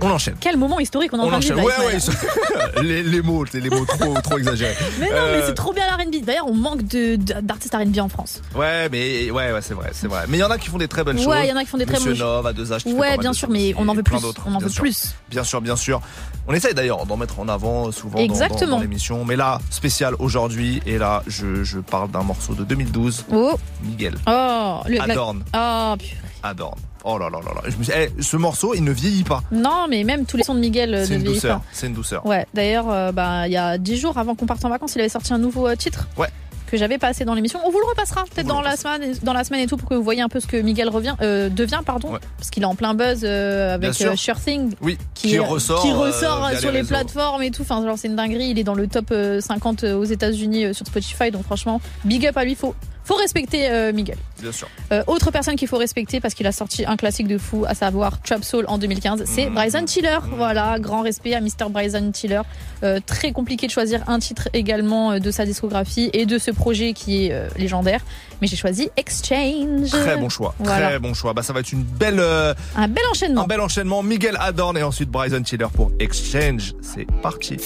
[0.00, 0.36] On enchaîne.
[0.40, 1.56] Quel moment historique on en On de enchaîne.
[1.56, 4.74] vivre, Ouais, ouais, les, les mots, les mots trop, trop exagérés.
[5.00, 6.22] Mais non, mais Euh, c'est trop bien la R&B.
[6.24, 8.42] D'ailleurs, on manque d'artistes R&B en France.
[8.54, 10.24] Ouais, mais ouais, ouais, c'est vrai, c'est vrai.
[10.28, 11.34] Mais il y en a qui font des très belles Ouais, choses.
[11.44, 12.82] il y en a qui font des très bonnes Nov, à deux âges.
[12.86, 14.20] Ouais, bien sûr, choses mais on en veut plus.
[14.20, 14.82] d'autres, On en veut sûr.
[14.82, 15.14] plus.
[15.30, 16.00] Bien sûr, bien sûr.
[16.48, 18.76] On essaye d'ailleurs d'en mettre en avant souvent dans- dans, Exactement.
[18.76, 19.24] dans l'émission.
[19.24, 20.82] Mais là, spécial aujourd'hui.
[20.86, 23.24] Et là, je, je parle d'un morceau de 2012.
[23.32, 23.54] Oh.
[23.82, 24.14] Miguel.
[24.26, 25.42] Oh, le Adorne.
[25.56, 26.12] Oh, purée.
[26.42, 26.78] Adorne.
[27.04, 27.60] Oh là là là là.
[27.68, 29.42] Je me suis- eh, ce morceau, il ne vieillit pas.
[29.52, 31.58] Non, mais même tous les sons de Miguel euh, C'est ne une vieillissent douceur.
[31.60, 31.64] pas.
[31.72, 32.26] C'est une douceur.
[32.26, 35.00] Ouais, d'ailleurs, euh, bah, il y a 10 jours avant qu'on parte en vacances, il
[35.00, 36.08] avait sorti un nouveau euh, titre.
[36.18, 36.28] Ouais.
[36.68, 37.60] Que j'avais passé dans l'émission.
[37.64, 39.94] On vous le repassera peut-être dans la semaine, dans la semaine et tout pour que
[39.94, 42.74] vous voyez un peu ce que Miguel revient, euh, devient, pardon, parce qu'il est en
[42.74, 44.74] plein buzz avec Sure Thing.
[44.80, 47.62] Oui, qui, qui ressort, qui ressort via sur les plateformes et tout.
[47.62, 48.48] Enfin, genre c'est une dinguerie.
[48.48, 51.30] Il est dans le top euh, 50 aux États-Unis sur Spotify.
[51.30, 52.56] Donc franchement, big up à lui.
[52.56, 52.74] Faut
[53.06, 54.18] faut respecter euh, Miguel.
[54.42, 54.68] Bien sûr.
[54.92, 57.74] Euh, autre personne qu'il faut respecter parce qu'il a sorti un classique de fou, à
[57.74, 59.54] savoir Trap Soul en 2015, c'est Mmh.
[59.54, 60.18] Bryson Tiller.
[60.36, 61.70] Voilà, grand respect à Mr.
[61.70, 62.42] Bryson Tiller.
[62.82, 66.92] Euh, très compliqué de choisir un titre également de sa discographie et de ce projet
[66.92, 68.00] qui est euh, légendaire.
[68.42, 69.88] Mais j'ai choisi Exchange.
[69.90, 70.54] Très bon choix.
[70.58, 70.88] Voilà.
[70.88, 71.32] Très bon choix.
[71.32, 73.44] Bah, ça va être une belle, euh, Un bel enchaînement.
[73.44, 74.02] un bel enchaînement.
[74.02, 76.74] Miguel Adorn et ensuite Bryson Tiller pour Exchange.
[76.82, 77.56] C'est parti.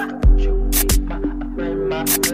[0.00, 1.18] Show me my
[1.54, 2.29] grandma.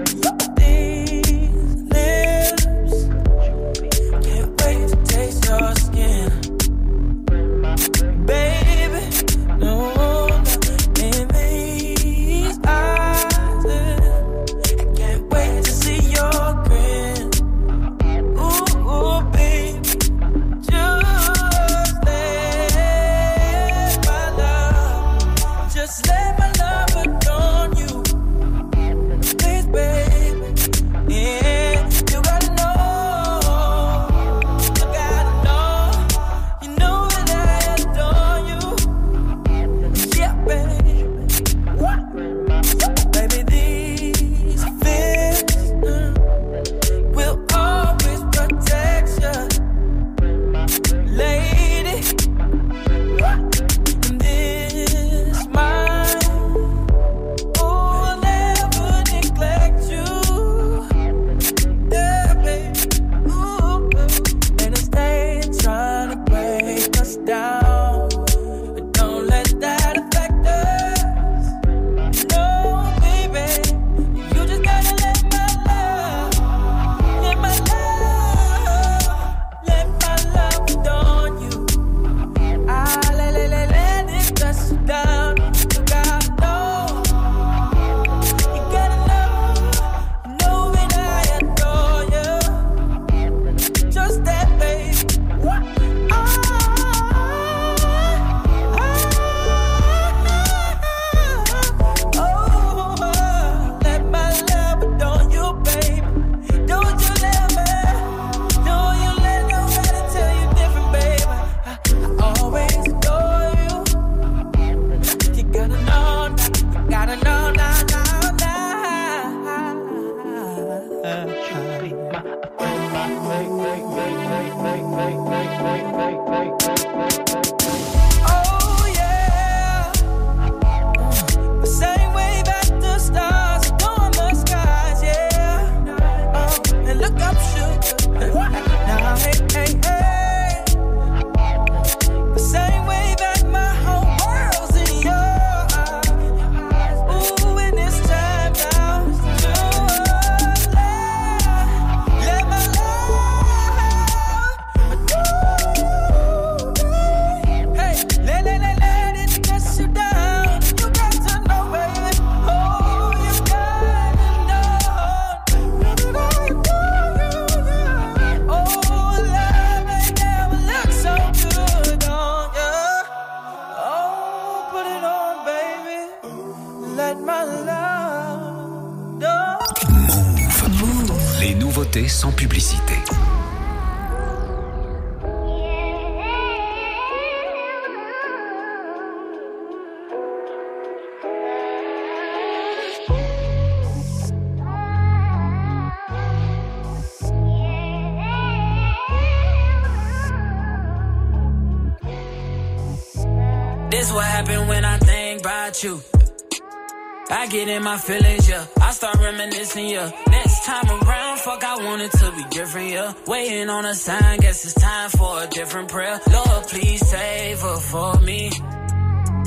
[207.57, 208.67] Get in my feelings, yeah.
[208.81, 210.11] I start reminiscing, yeah.
[210.29, 213.15] Next time around, fuck, I want it to be different, yeah.
[213.27, 216.21] Waiting on a sign, guess it's time for a different prayer.
[216.31, 218.51] Lord, please save her for me.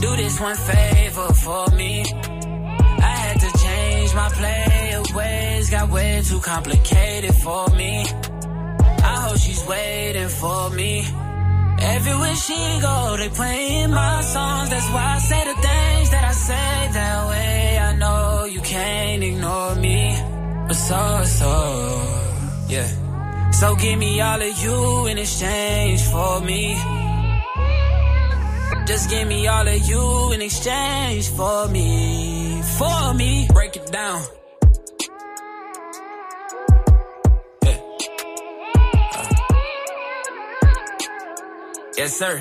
[0.03, 2.05] Do this one favor for me.
[3.09, 8.05] I had to change my play of ways, got way too complicated for me.
[9.11, 11.05] I hope she's waiting for me.
[11.81, 14.69] Everywhere she go, they playing my songs.
[14.69, 17.79] That's why I say the things that I say that way.
[17.79, 20.15] I know you can't ignore me.
[20.67, 21.53] But so, so,
[22.67, 23.51] yeah.
[23.51, 26.75] So give me all of you in exchange for me.
[28.85, 32.61] Just give me all of you in exchange for me.
[32.77, 33.47] For me.
[33.53, 34.21] Break it down.
[41.99, 42.39] Yes, sir.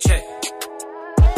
[0.00, 0.24] Check.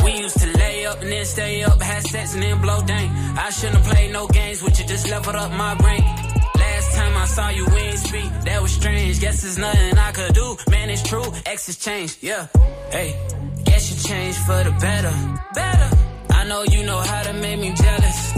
[0.05, 3.11] We used to lay up and then stay up, had sex and then blow dang.
[3.37, 6.01] I shouldn't played no games with you, just leveled up my brain.
[6.01, 8.31] Last time I saw you, we ain't speak.
[8.47, 9.21] That was strange.
[9.21, 10.57] Guess there's nothing I could do.
[10.71, 11.27] Man, it's true.
[11.45, 12.23] X has changed.
[12.23, 12.47] Yeah.
[12.91, 13.15] Hey,
[13.65, 15.13] guess you changed for the better.
[15.53, 15.91] Better.
[16.31, 18.33] I know you know how to make me jealous.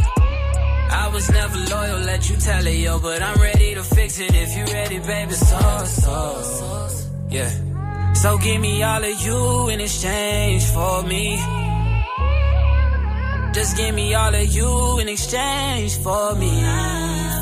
[0.90, 2.98] I was never loyal, let you tell it, yo.
[2.98, 5.34] But I'm ready to fix it if you ready, baby.
[5.34, 6.88] So, so,
[7.30, 7.75] yeah.
[8.16, 11.36] So give me all of you in exchange for me.
[13.52, 16.64] Just give me all of you in exchange for me.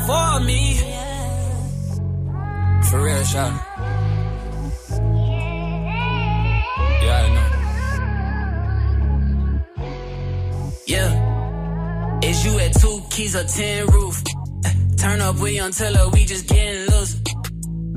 [0.05, 0.75] For me.
[2.89, 3.53] For real, shot.
[7.03, 7.49] Yeah, I know.
[10.87, 12.19] Yeah.
[12.21, 14.21] Is you at two keys or ten roof?
[14.97, 17.15] Turn up, we until we just getting loose.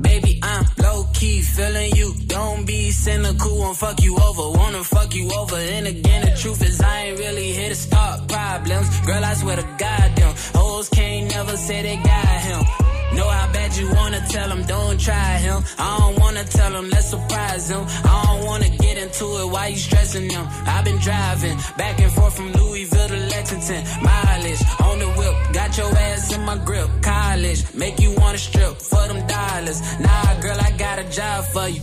[0.01, 2.13] Baby, I'm low key feeling you.
[2.27, 4.57] Don't be cynical, won't fuck you over.
[4.57, 5.55] Wanna fuck you over.
[5.55, 8.87] And again, the truth is, I ain't really here to start problems.
[9.01, 12.78] Girl, I swear to God, them hoes can't never say they got him.
[13.15, 15.63] Know how bad you wanna tell him, don't try him.
[15.77, 17.85] I don't wanna tell him, let's surprise him.
[18.03, 20.47] I don't wanna get into it, why you stressing them?
[20.65, 23.83] I've been driving back and forth from Louisville to Lexington.
[24.03, 26.89] Mileage on the whip, got your ass in my grip.
[27.01, 29.81] College, make you wanna strip for them dollars.
[29.99, 31.81] Nah, girl, I got a job for you.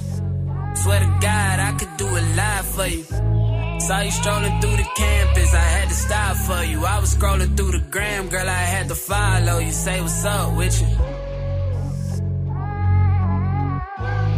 [0.75, 3.05] Swear to God, I could do a lot for you.
[3.81, 6.85] Saw you strolling through the campus, I had to stop for you.
[6.85, 9.73] I was scrolling through the gram, girl, I had to follow you.
[9.73, 11.16] Say what's up with you.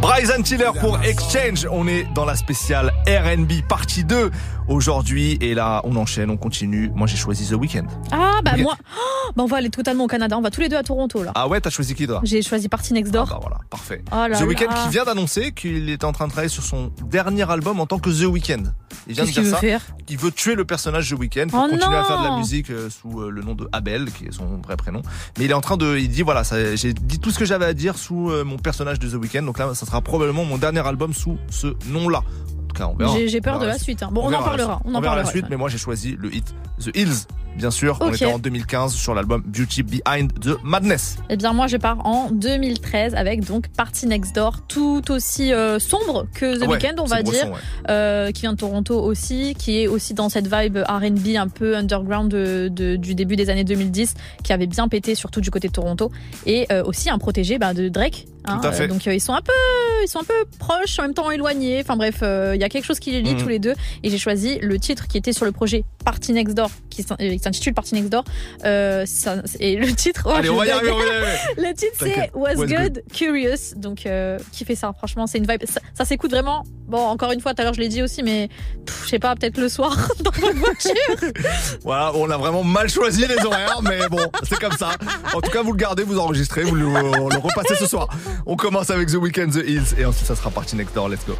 [0.01, 1.67] Bryson Tiller pour Exchange.
[1.69, 4.31] On est dans la spéciale R&B partie 2
[4.69, 5.37] aujourd'hui.
[5.41, 6.89] Et là, on enchaîne, on continue.
[6.95, 7.85] Moi, j'ai choisi The Weeknd.
[8.11, 10.37] Ah, bah moi, oh, bah on va aller totalement au Canada.
[10.37, 11.31] On va tous les deux à Toronto, là.
[11.35, 12.21] Ah ouais, t'as choisi qui toi?
[12.23, 13.27] J'ai choisi Party Next Door.
[13.29, 14.03] Ah bah voilà, parfait.
[14.11, 16.91] Oh là The Weeknd qui vient d'annoncer qu'il était en train de travailler sur son
[17.03, 18.71] dernier album en tant que The Weeknd.
[19.07, 19.57] Il vient de dire veut ça.
[19.57, 19.81] faire?
[20.07, 22.69] Il veut tuer le personnage The Weeknd pour Oh continuer à faire de la musique
[22.69, 25.01] euh, sous euh, le nom de Abel, qui est son vrai prénom.
[25.37, 26.43] Mais il est en train de, il dit voilà,
[26.75, 29.43] j'ai dit tout ce que j'avais à dire sous euh, mon personnage de The Weeknd.
[29.43, 32.19] Donc là, ça sera probablement mon dernier album sous ce nom-là.
[32.19, 33.15] En tout cas, on verra.
[33.27, 34.09] J'ai- peur On de la suite, hein.
[34.11, 35.49] Bon, on en parlera, on en verra la parlera, suite, ouais.
[35.51, 37.25] mais moi j'ai choisi le hit The Hills.
[37.57, 38.13] Bien sûr, on Ok.
[38.15, 41.17] était en 2015 sur l'album Beauty Behind the Madness.
[41.29, 45.79] Eh bien, moi, je pars en 2013 avec donc Party Next Door, tout aussi euh,
[45.79, 47.57] sombre que The Ouais, Weeknd, on va dire, son, ouais.
[47.89, 51.75] euh, qui vient de Toronto aussi, qui est aussi dans cette vibe R&B un peu
[51.75, 54.13] underground de- de- du début des années 2010,
[54.43, 56.11] qui avait bien pété surtout du côté de Toronto,
[56.45, 58.25] et euh, aussi un protégé bah, de Drake.
[58.47, 58.87] Tout à fait.
[58.87, 59.51] donc euh, ils sont un peu,
[60.03, 61.81] ils sont un peu proches, en même temps éloignés.
[61.83, 63.41] Enfin bref, euh, il y a quelque chose qui les lie Mhm.
[63.41, 66.55] tous les deux, et j'ai choisi le titre qui était sur le projet Party Next
[66.55, 68.23] Door, qui euh, s'intitule Party Next Door.
[69.05, 70.77] Ça- et le titre, oh, Allez, on va y bug.
[70.77, 71.37] arriver, on va y arriver.
[71.69, 72.31] Le titre c'est.
[72.33, 73.03] Was, Was good, Good?
[73.13, 73.75] Curious.
[73.75, 74.07] Donc
[74.51, 75.63] qui fait ça Franchement, c'est une vibe.
[75.65, 76.63] Ça, ça s'écoute vraiment.
[76.87, 78.49] Bon, encore une fois, tout à l'heure je l'ai dit aussi, mais
[79.03, 80.93] je sais pas, peut-être le soir dans votre voiture.
[81.83, 84.91] Voilà, on a vraiment mal choisi les horaires, mais bon, c'est comme ça.
[85.33, 88.07] En tout cas, vous le gardez, vous enregistrez, vous le, le repassez ce soir.
[88.45, 91.35] On commence avec The Weeknd, The Hills, et ensuite ça sera parti door Let's go.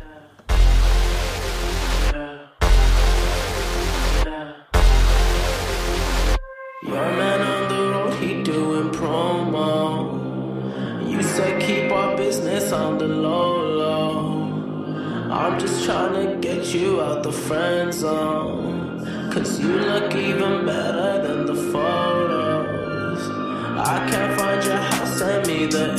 [16.74, 19.32] you out the friend zone.
[19.34, 23.22] Cause you look even better than the photos.
[23.78, 25.96] I can't find your house, send me the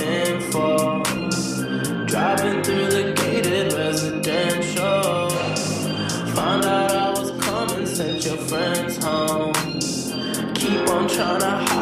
[2.07, 5.31] Driving through the gated residential.
[6.35, 9.53] Found out I was coming, sent your friends home.
[10.55, 11.80] Keep on trying to hide.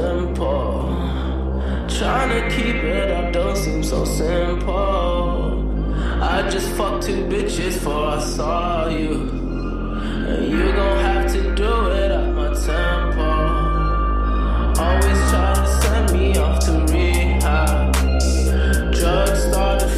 [0.00, 0.96] simple.
[1.98, 5.66] Trying to keep it up don't seem so simple.
[6.22, 9.12] I just fucked two bitches before I saw you.
[10.30, 13.30] And you gon' have to do it at my tempo.
[14.84, 17.92] Always try to send me off to rehab.
[18.98, 19.88] Drugs start to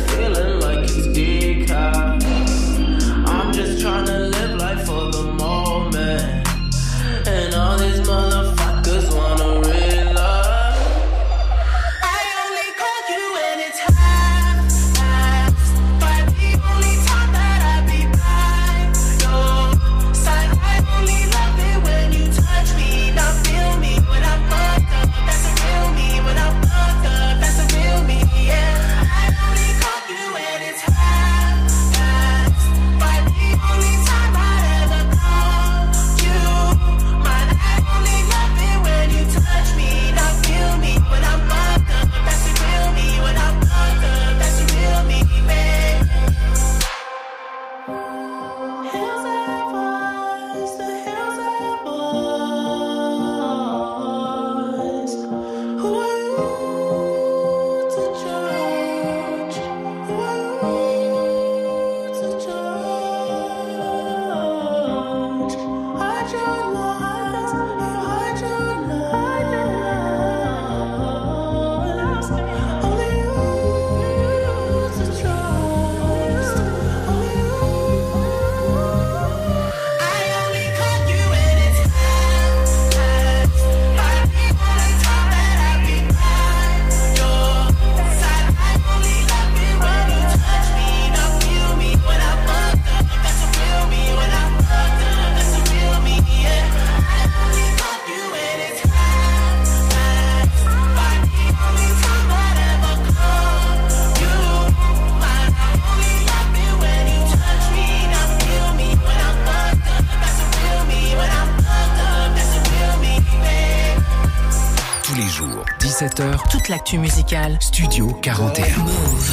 [117.60, 118.84] Studio 41.
[118.84, 119.32] Move.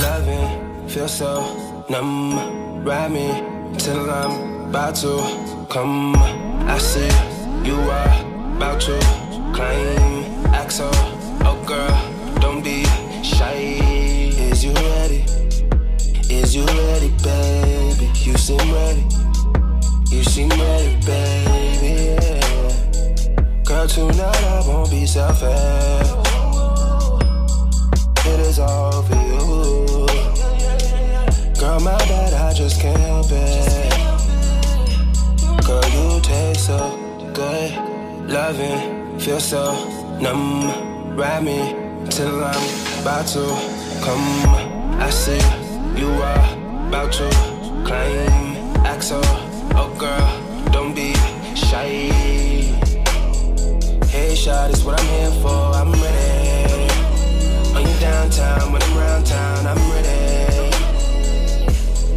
[12.39, 12.85] Don't be
[13.21, 13.81] shy.
[14.47, 14.71] Is you?
[16.29, 18.09] Is you ready, baby?
[18.23, 19.03] You seem ready.
[20.07, 22.15] You seem ready, baby.
[22.15, 23.63] Yeah.
[23.65, 25.05] Girl, tonight I won't be.
[38.51, 39.63] diving, feel so
[40.19, 41.15] numb.
[41.15, 41.75] Ride me
[42.09, 43.45] till I'm about to
[44.01, 44.27] come.
[44.99, 45.41] I see
[45.99, 47.29] you are about to
[47.85, 48.55] climb.
[48.85, 49.21] Axel,
[49.79, 50.27] oh girl,
[50.71, 51.13] don't be
[51.55, 52.09] shy.
[54.13, 55.61] Hey, shot, is what I'm here for.
[55.79, 56.89] I'm ready.
[57.75, 60.71] On your downtime, when I'm round town, I'm ready.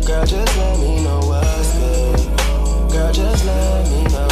[0.06, 2.92] Girl, just let me know what's good.
[2.92, 4.31] Girl, just let me know.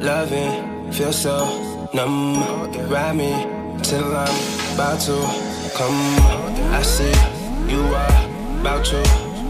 [0.00, 1.46] Loving, feel so
[1.92, 2.38] numb.
[3.16, 3.32] Me
[3.82, 5.16] till I'm about to
[5.74, 6.00] come.
[6.72, 7.14] I see
[7.68, 9.02] you are about to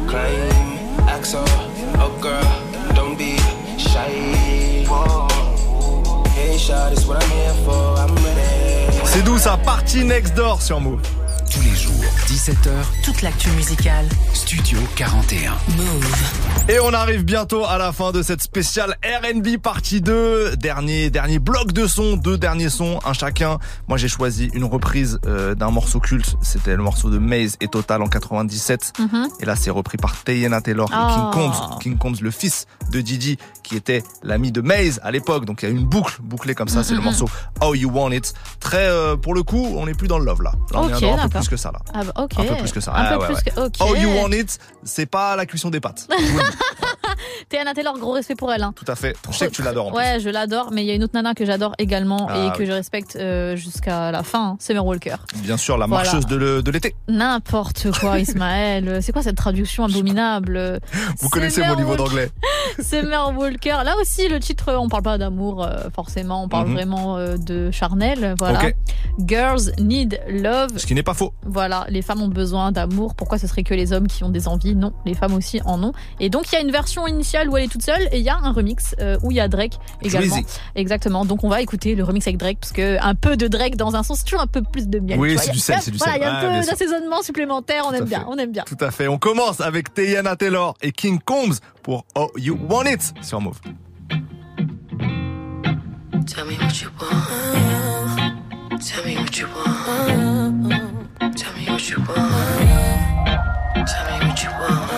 [0.07, 1.45] claim Axel.
[2.01, 3.37] Oh girl, don't be
[3.79, 4.59] shy.
[7.07, 7.99] What I'm here for.
[7.99, 9.01] I'm ready.
[9.05, 11.01] C'est d'où ça Party Next Door sur Move.
[12.49, 14.07] Tous les jours, 17h, Toute l'actu musicale.
[14.33, 15.53] Studio 41.
[15.77, 16.07] Move.
[16.71, 20.57] Et on arrive bientôt à la fin de cette spéciale R&B partie 2.
[20.57, 23.59] Dernier, dernier bloc de sons, deux derniers sons, un chacun.
[23.87, 26.37] Moi j'ai choisi une reprise euh, d'un morceau culte.
[26.43, 28.93] C'était le morceau de Maze et Total en 97.
[28.99, 29.29] Mhm.
[29.41, 31.15] Et là c'est repris par Tayana Taylor et Oh.
[31.15, 31.79] King Combs.
[31.81, 35.45] King Combs, le fils de Didi, qui était l'ami de Maze à l'époque.
[35.45, 36.83] Donc il y a une boucle bouclée comme ça.
[36.83, 37.05] C'est le Mhm.
[37.07, 37.27] morceau
[37.63, 38.33] How You Want It.
[38.61, 40.53] Très, euh, pour le coup, on n'est plus dans le love là.
[40.73, 41.79] Là on Ok, est un peu plus que ça là.
[41.95, 42.33] Ah bah, ok.
[42.39, 42.93] Un peu plus que ça.
[42.95, 43.43] Ah, peu ouais, plus ouais.
[43.55, 43.61] que.
[43.67, 43.75] Ok.
[43.81, 46.09] How You Want It, c'est pas la cuisson des pâtes.
[47.49, 48.63] Théana Taylor, gros respect pour elle.
[48.63, 48.73] Hein.
[48.77, 49.17] Tout à fait.
[49.31, 49.97] Je sais que tu l'adores plus.
[49.97, 52.53] Ouais, je l'adore, mais il y a une autre nana que j'adore également Ah, et
[52.53, 52.67] que oui.
[52.67, 55.17] je respecte euh, jusqu'à la fin, hein, Summer Walker.
[55.37, 56.95] Bien sûr, la marcheuse de l'été.
[57.09, 58.99] N'importe quoi, Ismaël.
[59.03, 60.81] C'est quoi cette traduction abominable?
[61.21, 62.31] Vous connaissez mon niveau d'anglais.
[62.83, 63.77] Summer Walker.
[63.85, 66.75] Là aussi, le titre, on parle pas d'amour euh, forcément, on parle Mhm.
[66.75, 68.35] vraiment euh, de charnel.
[68.39, 68.61] Voilà.
[68.67, 68.75] Ok.
[69.27, 70.77] Girls need love.
[70.77, 71.33] Ce qui n'est pas faux.
[71.45, 73.15] Voilà, les femmes ont besoin d'amour.
[73.15, 74.75] Pourquoi ce serait que les hommes qui ont des envies?
[74.75, 75.93] Non, les femmes aussi en ont.
[76.21, 78.25] Et donc il y a une version initiale où elle est toute seule et il
[78.25, 80.37] y a un remix euh, où il y a Drake également.
[80.75, 81.25] Exactement.
[81.25, 83.95] Donc on va écouter le remix avec Drake parce que un peu de Drake dans
[83.97, 85.19] un c'est toujours un peu plus de miel.
[85.19, 86.23] Oui, c'est du sel, c'est du voilà, sel.
[86.23, 87.83] Il y a un bien peu d'assaisonnement supplémentaire.
[87.87, 88.25] On Tout aime bien, fait.
[88.29, 88.65] on aime bien.
[88.67, 89.09] Tout à fait.
[89.09, 93.59] On commence avec Tayana Taylor et King Combs pour Oh You Want It sur Move.
[96.27, 98.83] Tell me what you want.
[98.83, 100.71] Tell me what you want.
[101.35, 102.19] Tell me what you want.
[103.89, 104.89] Tell me what you want.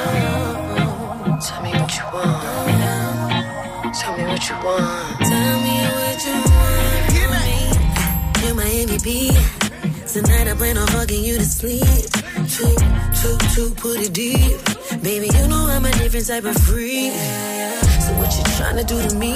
[1.40, 3.94] Tell me what you want.
[3.94, 5.20] Tell me what you want.
[5.20, 7.14] Tell me what you want.
[8.42, 9.30] You're my MVP.
[10.12, 12.10] Tonight I plan on fucking you to sleep.
[13.20, 14.58] Two, two, put it deep.
[15.02, 17.12] Baby, you know I'm a different type of freak.
[17.12, 19.34] So what you tryna do to me?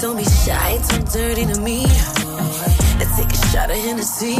[0.00, 1.82] Don't be shy, too dirty to me.
[2.98, 4.36] Let's take a shot of Hennessy.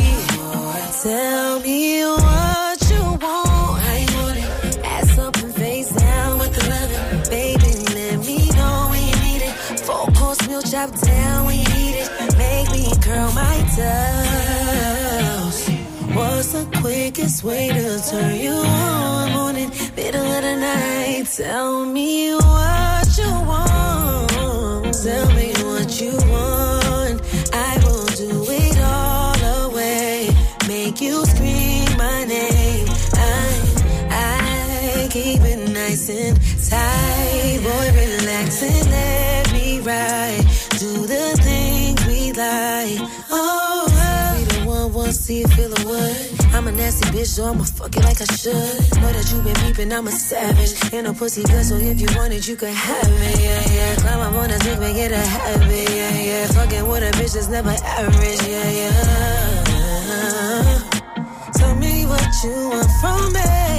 [1.03, 3.83] Tell me what you want.
[3.95, 4.79] I want it.
[4.85, 7.31] Ass up and face down with the loving.
[7.31, 9.81] Baby, let me know when you need it.
[9.81, 12.09] Four course meal chop down when you need it.
[12.39, 14.22] Make me curl my toes.
[16.43, 19.33] What's the quickest way to turn you on?
[19.33, 21.27] Morning, middle of the night.
[21.37, 24.93] Tell me what you want.
[24.93, 25.42] Tell me
[46.73, 48.55] a nasty bitch, so I'ma fuck it like I should.
[49.01, 50.93] Know that you been peeping, I'm a savage.
[50.93, 53.41] Ain't no pussy good, so if you want it, you can have it.
[53.41, 53.97] Yeah, yeah.
[53.97, 55.91] Climb up on a dick, make it a habit.
[55.91, 56.47] Yeah, yeah.
[56.49, 58.43] Fucking with a bitch that's never average.
[58.49, 58.93] Yeah, yeah.
[61.55, 63.72] Tell me what you want from me.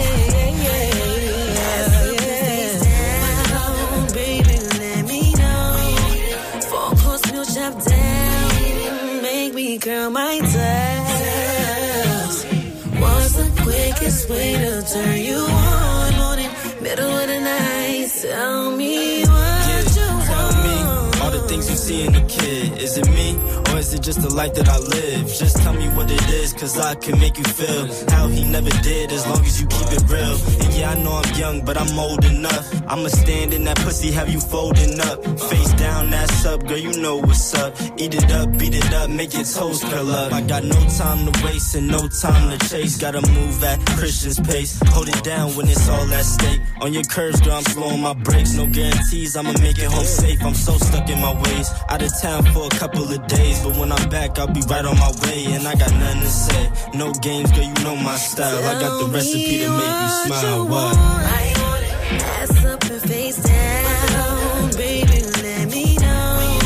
[14.33, 16.15] Way to turn you on?
[16.17, 16.51] Morning,
[16.81, 18.09] middle of the night.
[18.21, 20.75] Tell me what you Tell me
[21.21, 22.81] all the things you see in a kid.
[22.81, 23.27] Is it me
[23.73, 25.27] or is it just the life that I live?
[25.27, 28.69] Just tell me what it is, cause I can make you feel how he never
[28.81, 30.35] did as long as you keep it real.
[30.61, 32.65] And yeah, I know I'm young, but I'm old enough.
[32.87, 35.23] I'ma stand in that pussy, have you folding up.
[35.49, 37.73] Face down, ass up, girl, you know what's up.
[37.97, 40.31] Eat it up, beat it up, make your toes curl up.
[40.31, 42.97] I got no time to waste and no time to chase.
[42.97, 44.79] Gotta move at Christian's pace.
[44.87, 46.61] Hold it down when it's all at stake.
[46.81, 48.53] On your curves, girl, I'm slowing my brakes.
[48.53, 50.43] No guarantees, I'ma make it home safe.
[50.43, 51.71] I'm so stuck in my ways.
[51.89, 54.85] Out of town for a couple of days, but when I'm back, I'll be right
[54.85, 55.45] on my way.
[55.45, 56.71] And I got nothing to say.
[56.93, 58.63] No games, girl, you know my style.
[58.63, 60.67] I got the recipe to make you smile.
[60.67, 60.97] What?
[60.97, 66.59] Ass up and face down, baby, let me know.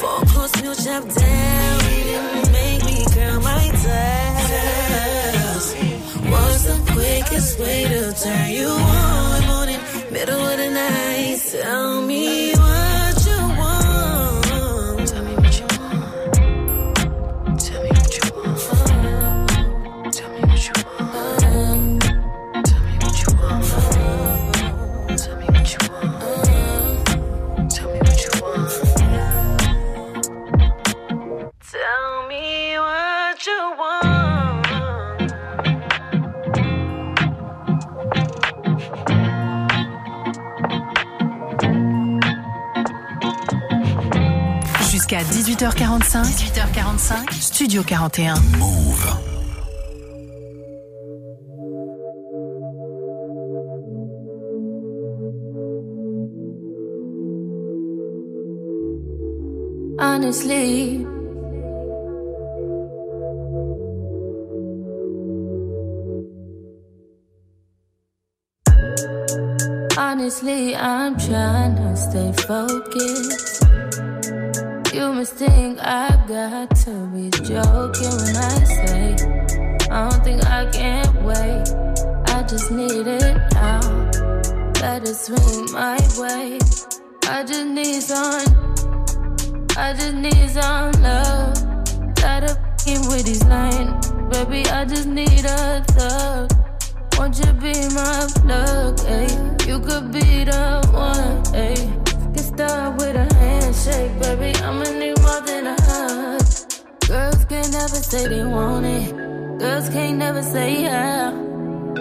[0.00, 1.78] Four course meal chop down,
[2.52, 5.66] make me curl my toes.
[6.32, 9.46] What's the quickest way to turn you on?
[9.46, 9.80] Morning,
[10.10, 11.40] middle of the night.
[11.50, 12.49] Tell me
[45.10, 46.22] Jusqu'à 18h45.
[46.22, 47.32] 18h45.
[47.32, 48.34] Studio 41.
[48.58, 49.16] Move.
[59.98, 61.04] Honestly,
[69.98, 73.59] honestly, I'm trying to stay focused.
[74.92, 79.14] You must think I got to be joking when I say
[79.88, 81.64] I don't think I can wait.
[82.34, 84.10] I just need it now.
[84.82, 86.58] It swing my way.
[87.24, 88.74] I just need some.
[89.76, 91.54] I just need some love.
[92.16, 94.10] Tired of f***ing with these lines.
[94.30, 96.50] Baby, I just need a thug.
[97.16, 99.66] Won't you be my plug, ayy?
[99.68, 102.00] You could be the one, ayy.
[102.34, 103.29] Get with a
[104.22, 104.50] baby.
[104.66, 106.42] I'ma need more than a hug.
[107.08, 109.06] Girls can't never say they want it.
[109.58, 111.30] Girls can't never say yeah.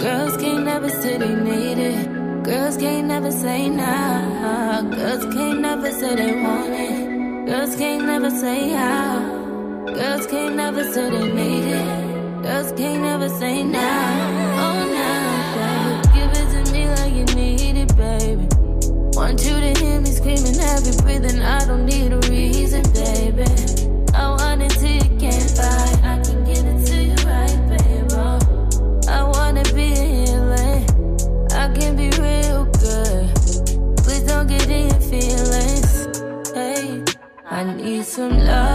[0.05, 2.43] Girls can't never say they need it.
[2.43, 4.81] Girls can't never say nah.
[4.81, 7.45] Girls can't never say they want it.
[7.47, 9.19] Girls can't never say how.
[9.99, 12.43] Girls can't never say they need it.
[12.43, 13.79] Girls can't never say nah.
[14.63, 14.98] Oh nah,
[19.19, 21.41] Want you to hear me screaming every breathing.
[21.41, 23.43] I don't need a reason, baby.
[24.13, 25.97] I want it till you can't fight.
[26.05, 28.07] I can get it to you right, baby.
[28.13, 28.39] Oh,
[29.09, 30.85] I wanna be healing.
[31.51, 33.35] I can be real good.
[33.97, 35.91] Please don't get in your feelings.
[36.53, 37.03] Hey,
[37.45, 38.68] I need some love.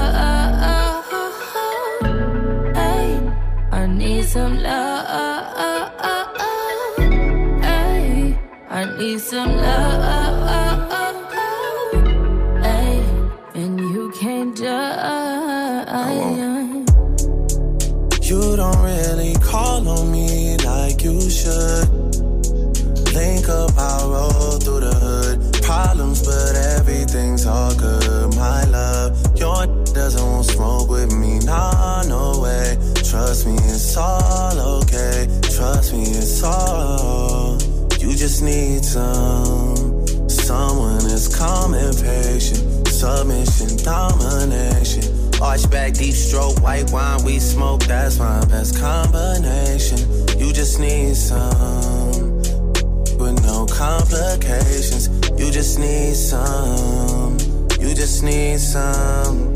[33.34, 35.26] Trust me, it's all okay.
[35.42, 37.58] Trust me, it's all.
[37.98, 40.06] You just need some.
[40.28, 42.86] Someone that's calm and patient.
[42.86, 45.02] Submission, domination.
[45.42, 49.98] Arch back, deep stroke, white wine, we smoke, that's my best combination.
[50.38, 52.36] You just need some,
[53.18, 55.08] with no complications.
[55.36, 57.36] You just need some,
[57.80, 59.52] you just need some.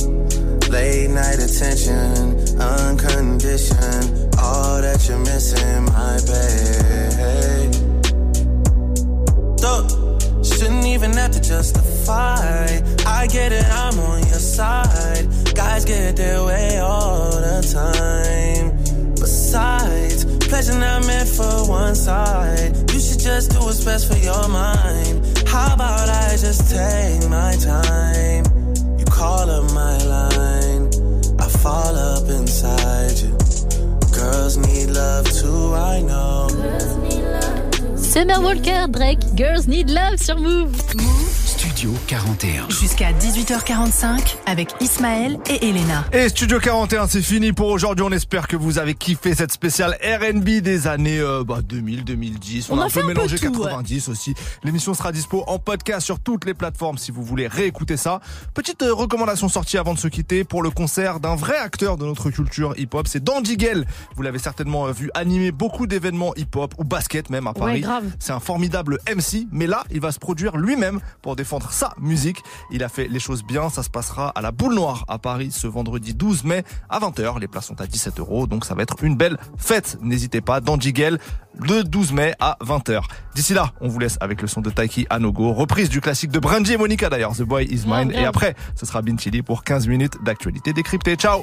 [0.69, 4.35] Late night attention, unconditioned.
[4.39, 7.75] All that you're missing, my babe.
[9.61, 12.81] Look, shouldn't even have to justify.
[13.07, 15.27] I get it, I'm on your side.
[15.55, 18.77] Guys get their way all the time.
[19.15, 22.77] Besides, pleasure not meant for one side.
[22.93, 25.43] You should just do what's best for your mind.
[25.47, 28.45] How about I just take my time?
[28.99, 30.78] You call up my line,
[31.63, 33.37] fall up inside you.
[34.15, 36.49] Girls need love too, I know.
[37.97, 41.28] Summer Walker, Drake, Girls Need Love sur Move.
[41.79, 42.71] Studio 41.
[42.71, 46.05] Jusqu'à 18h45 avec Ismaël et Elena.
[46.13, 48.05] Et Studio 41, c'est fini pour aujourd'hui.
[48.05, 52.71] On espère que vous avez kiffé cette spéciale R&B des années euh, bah, 2000, 2010.
[52.71, 54.35] On a a un peu un peu mélangé tout, 90 aussi.
[54.65, 58.19] L'émission sera dispo en podcast sur toutes les plateformes si vous voulez réécouter ça.
[58.55, 62.05] Petite euh, recommandation sortie avant de se quitter pour le concert d'un vrai acteur de
[62.05, 63.07] notre culture hip-hop.
[63.07, 63.87] C'est Dandy Gale.
[64.17, 67.85] Vous l'avez certainement euh, vu animer beaucoup d'événements hip-hop ou basket même à Paris.
[68.19, 72.43] C'est un formidable MC, mais là, il va se produire lui-même pour défendre sa musique.
[72.71, 73.69] Il a fait les choses bien.
[73.71, 77.39] Ça se passera à la Boule Noire à Paris ce vendredi 12 mai à 20h.
[77.41, 79.99] Les places sont à 17 euros, donc ça va être une belle fête.
[80.01, 81.19] N'hésitez pas, dans Jigel,
[81.59, 83.03] le 12 mai à 20h.
[83.35, 86.39] D'ici là, on vous laisse avec le son de Taiki Anogo, reprise du classique de
[86.39, 88.13] Brandy et Monica d'ailleurs, The Boy Is Mine.
[88.13, 91.17] Et après, ce sera Bin Chili pour 15 minutes d'actualité décryptée.
[91.17, 91.37] Ciao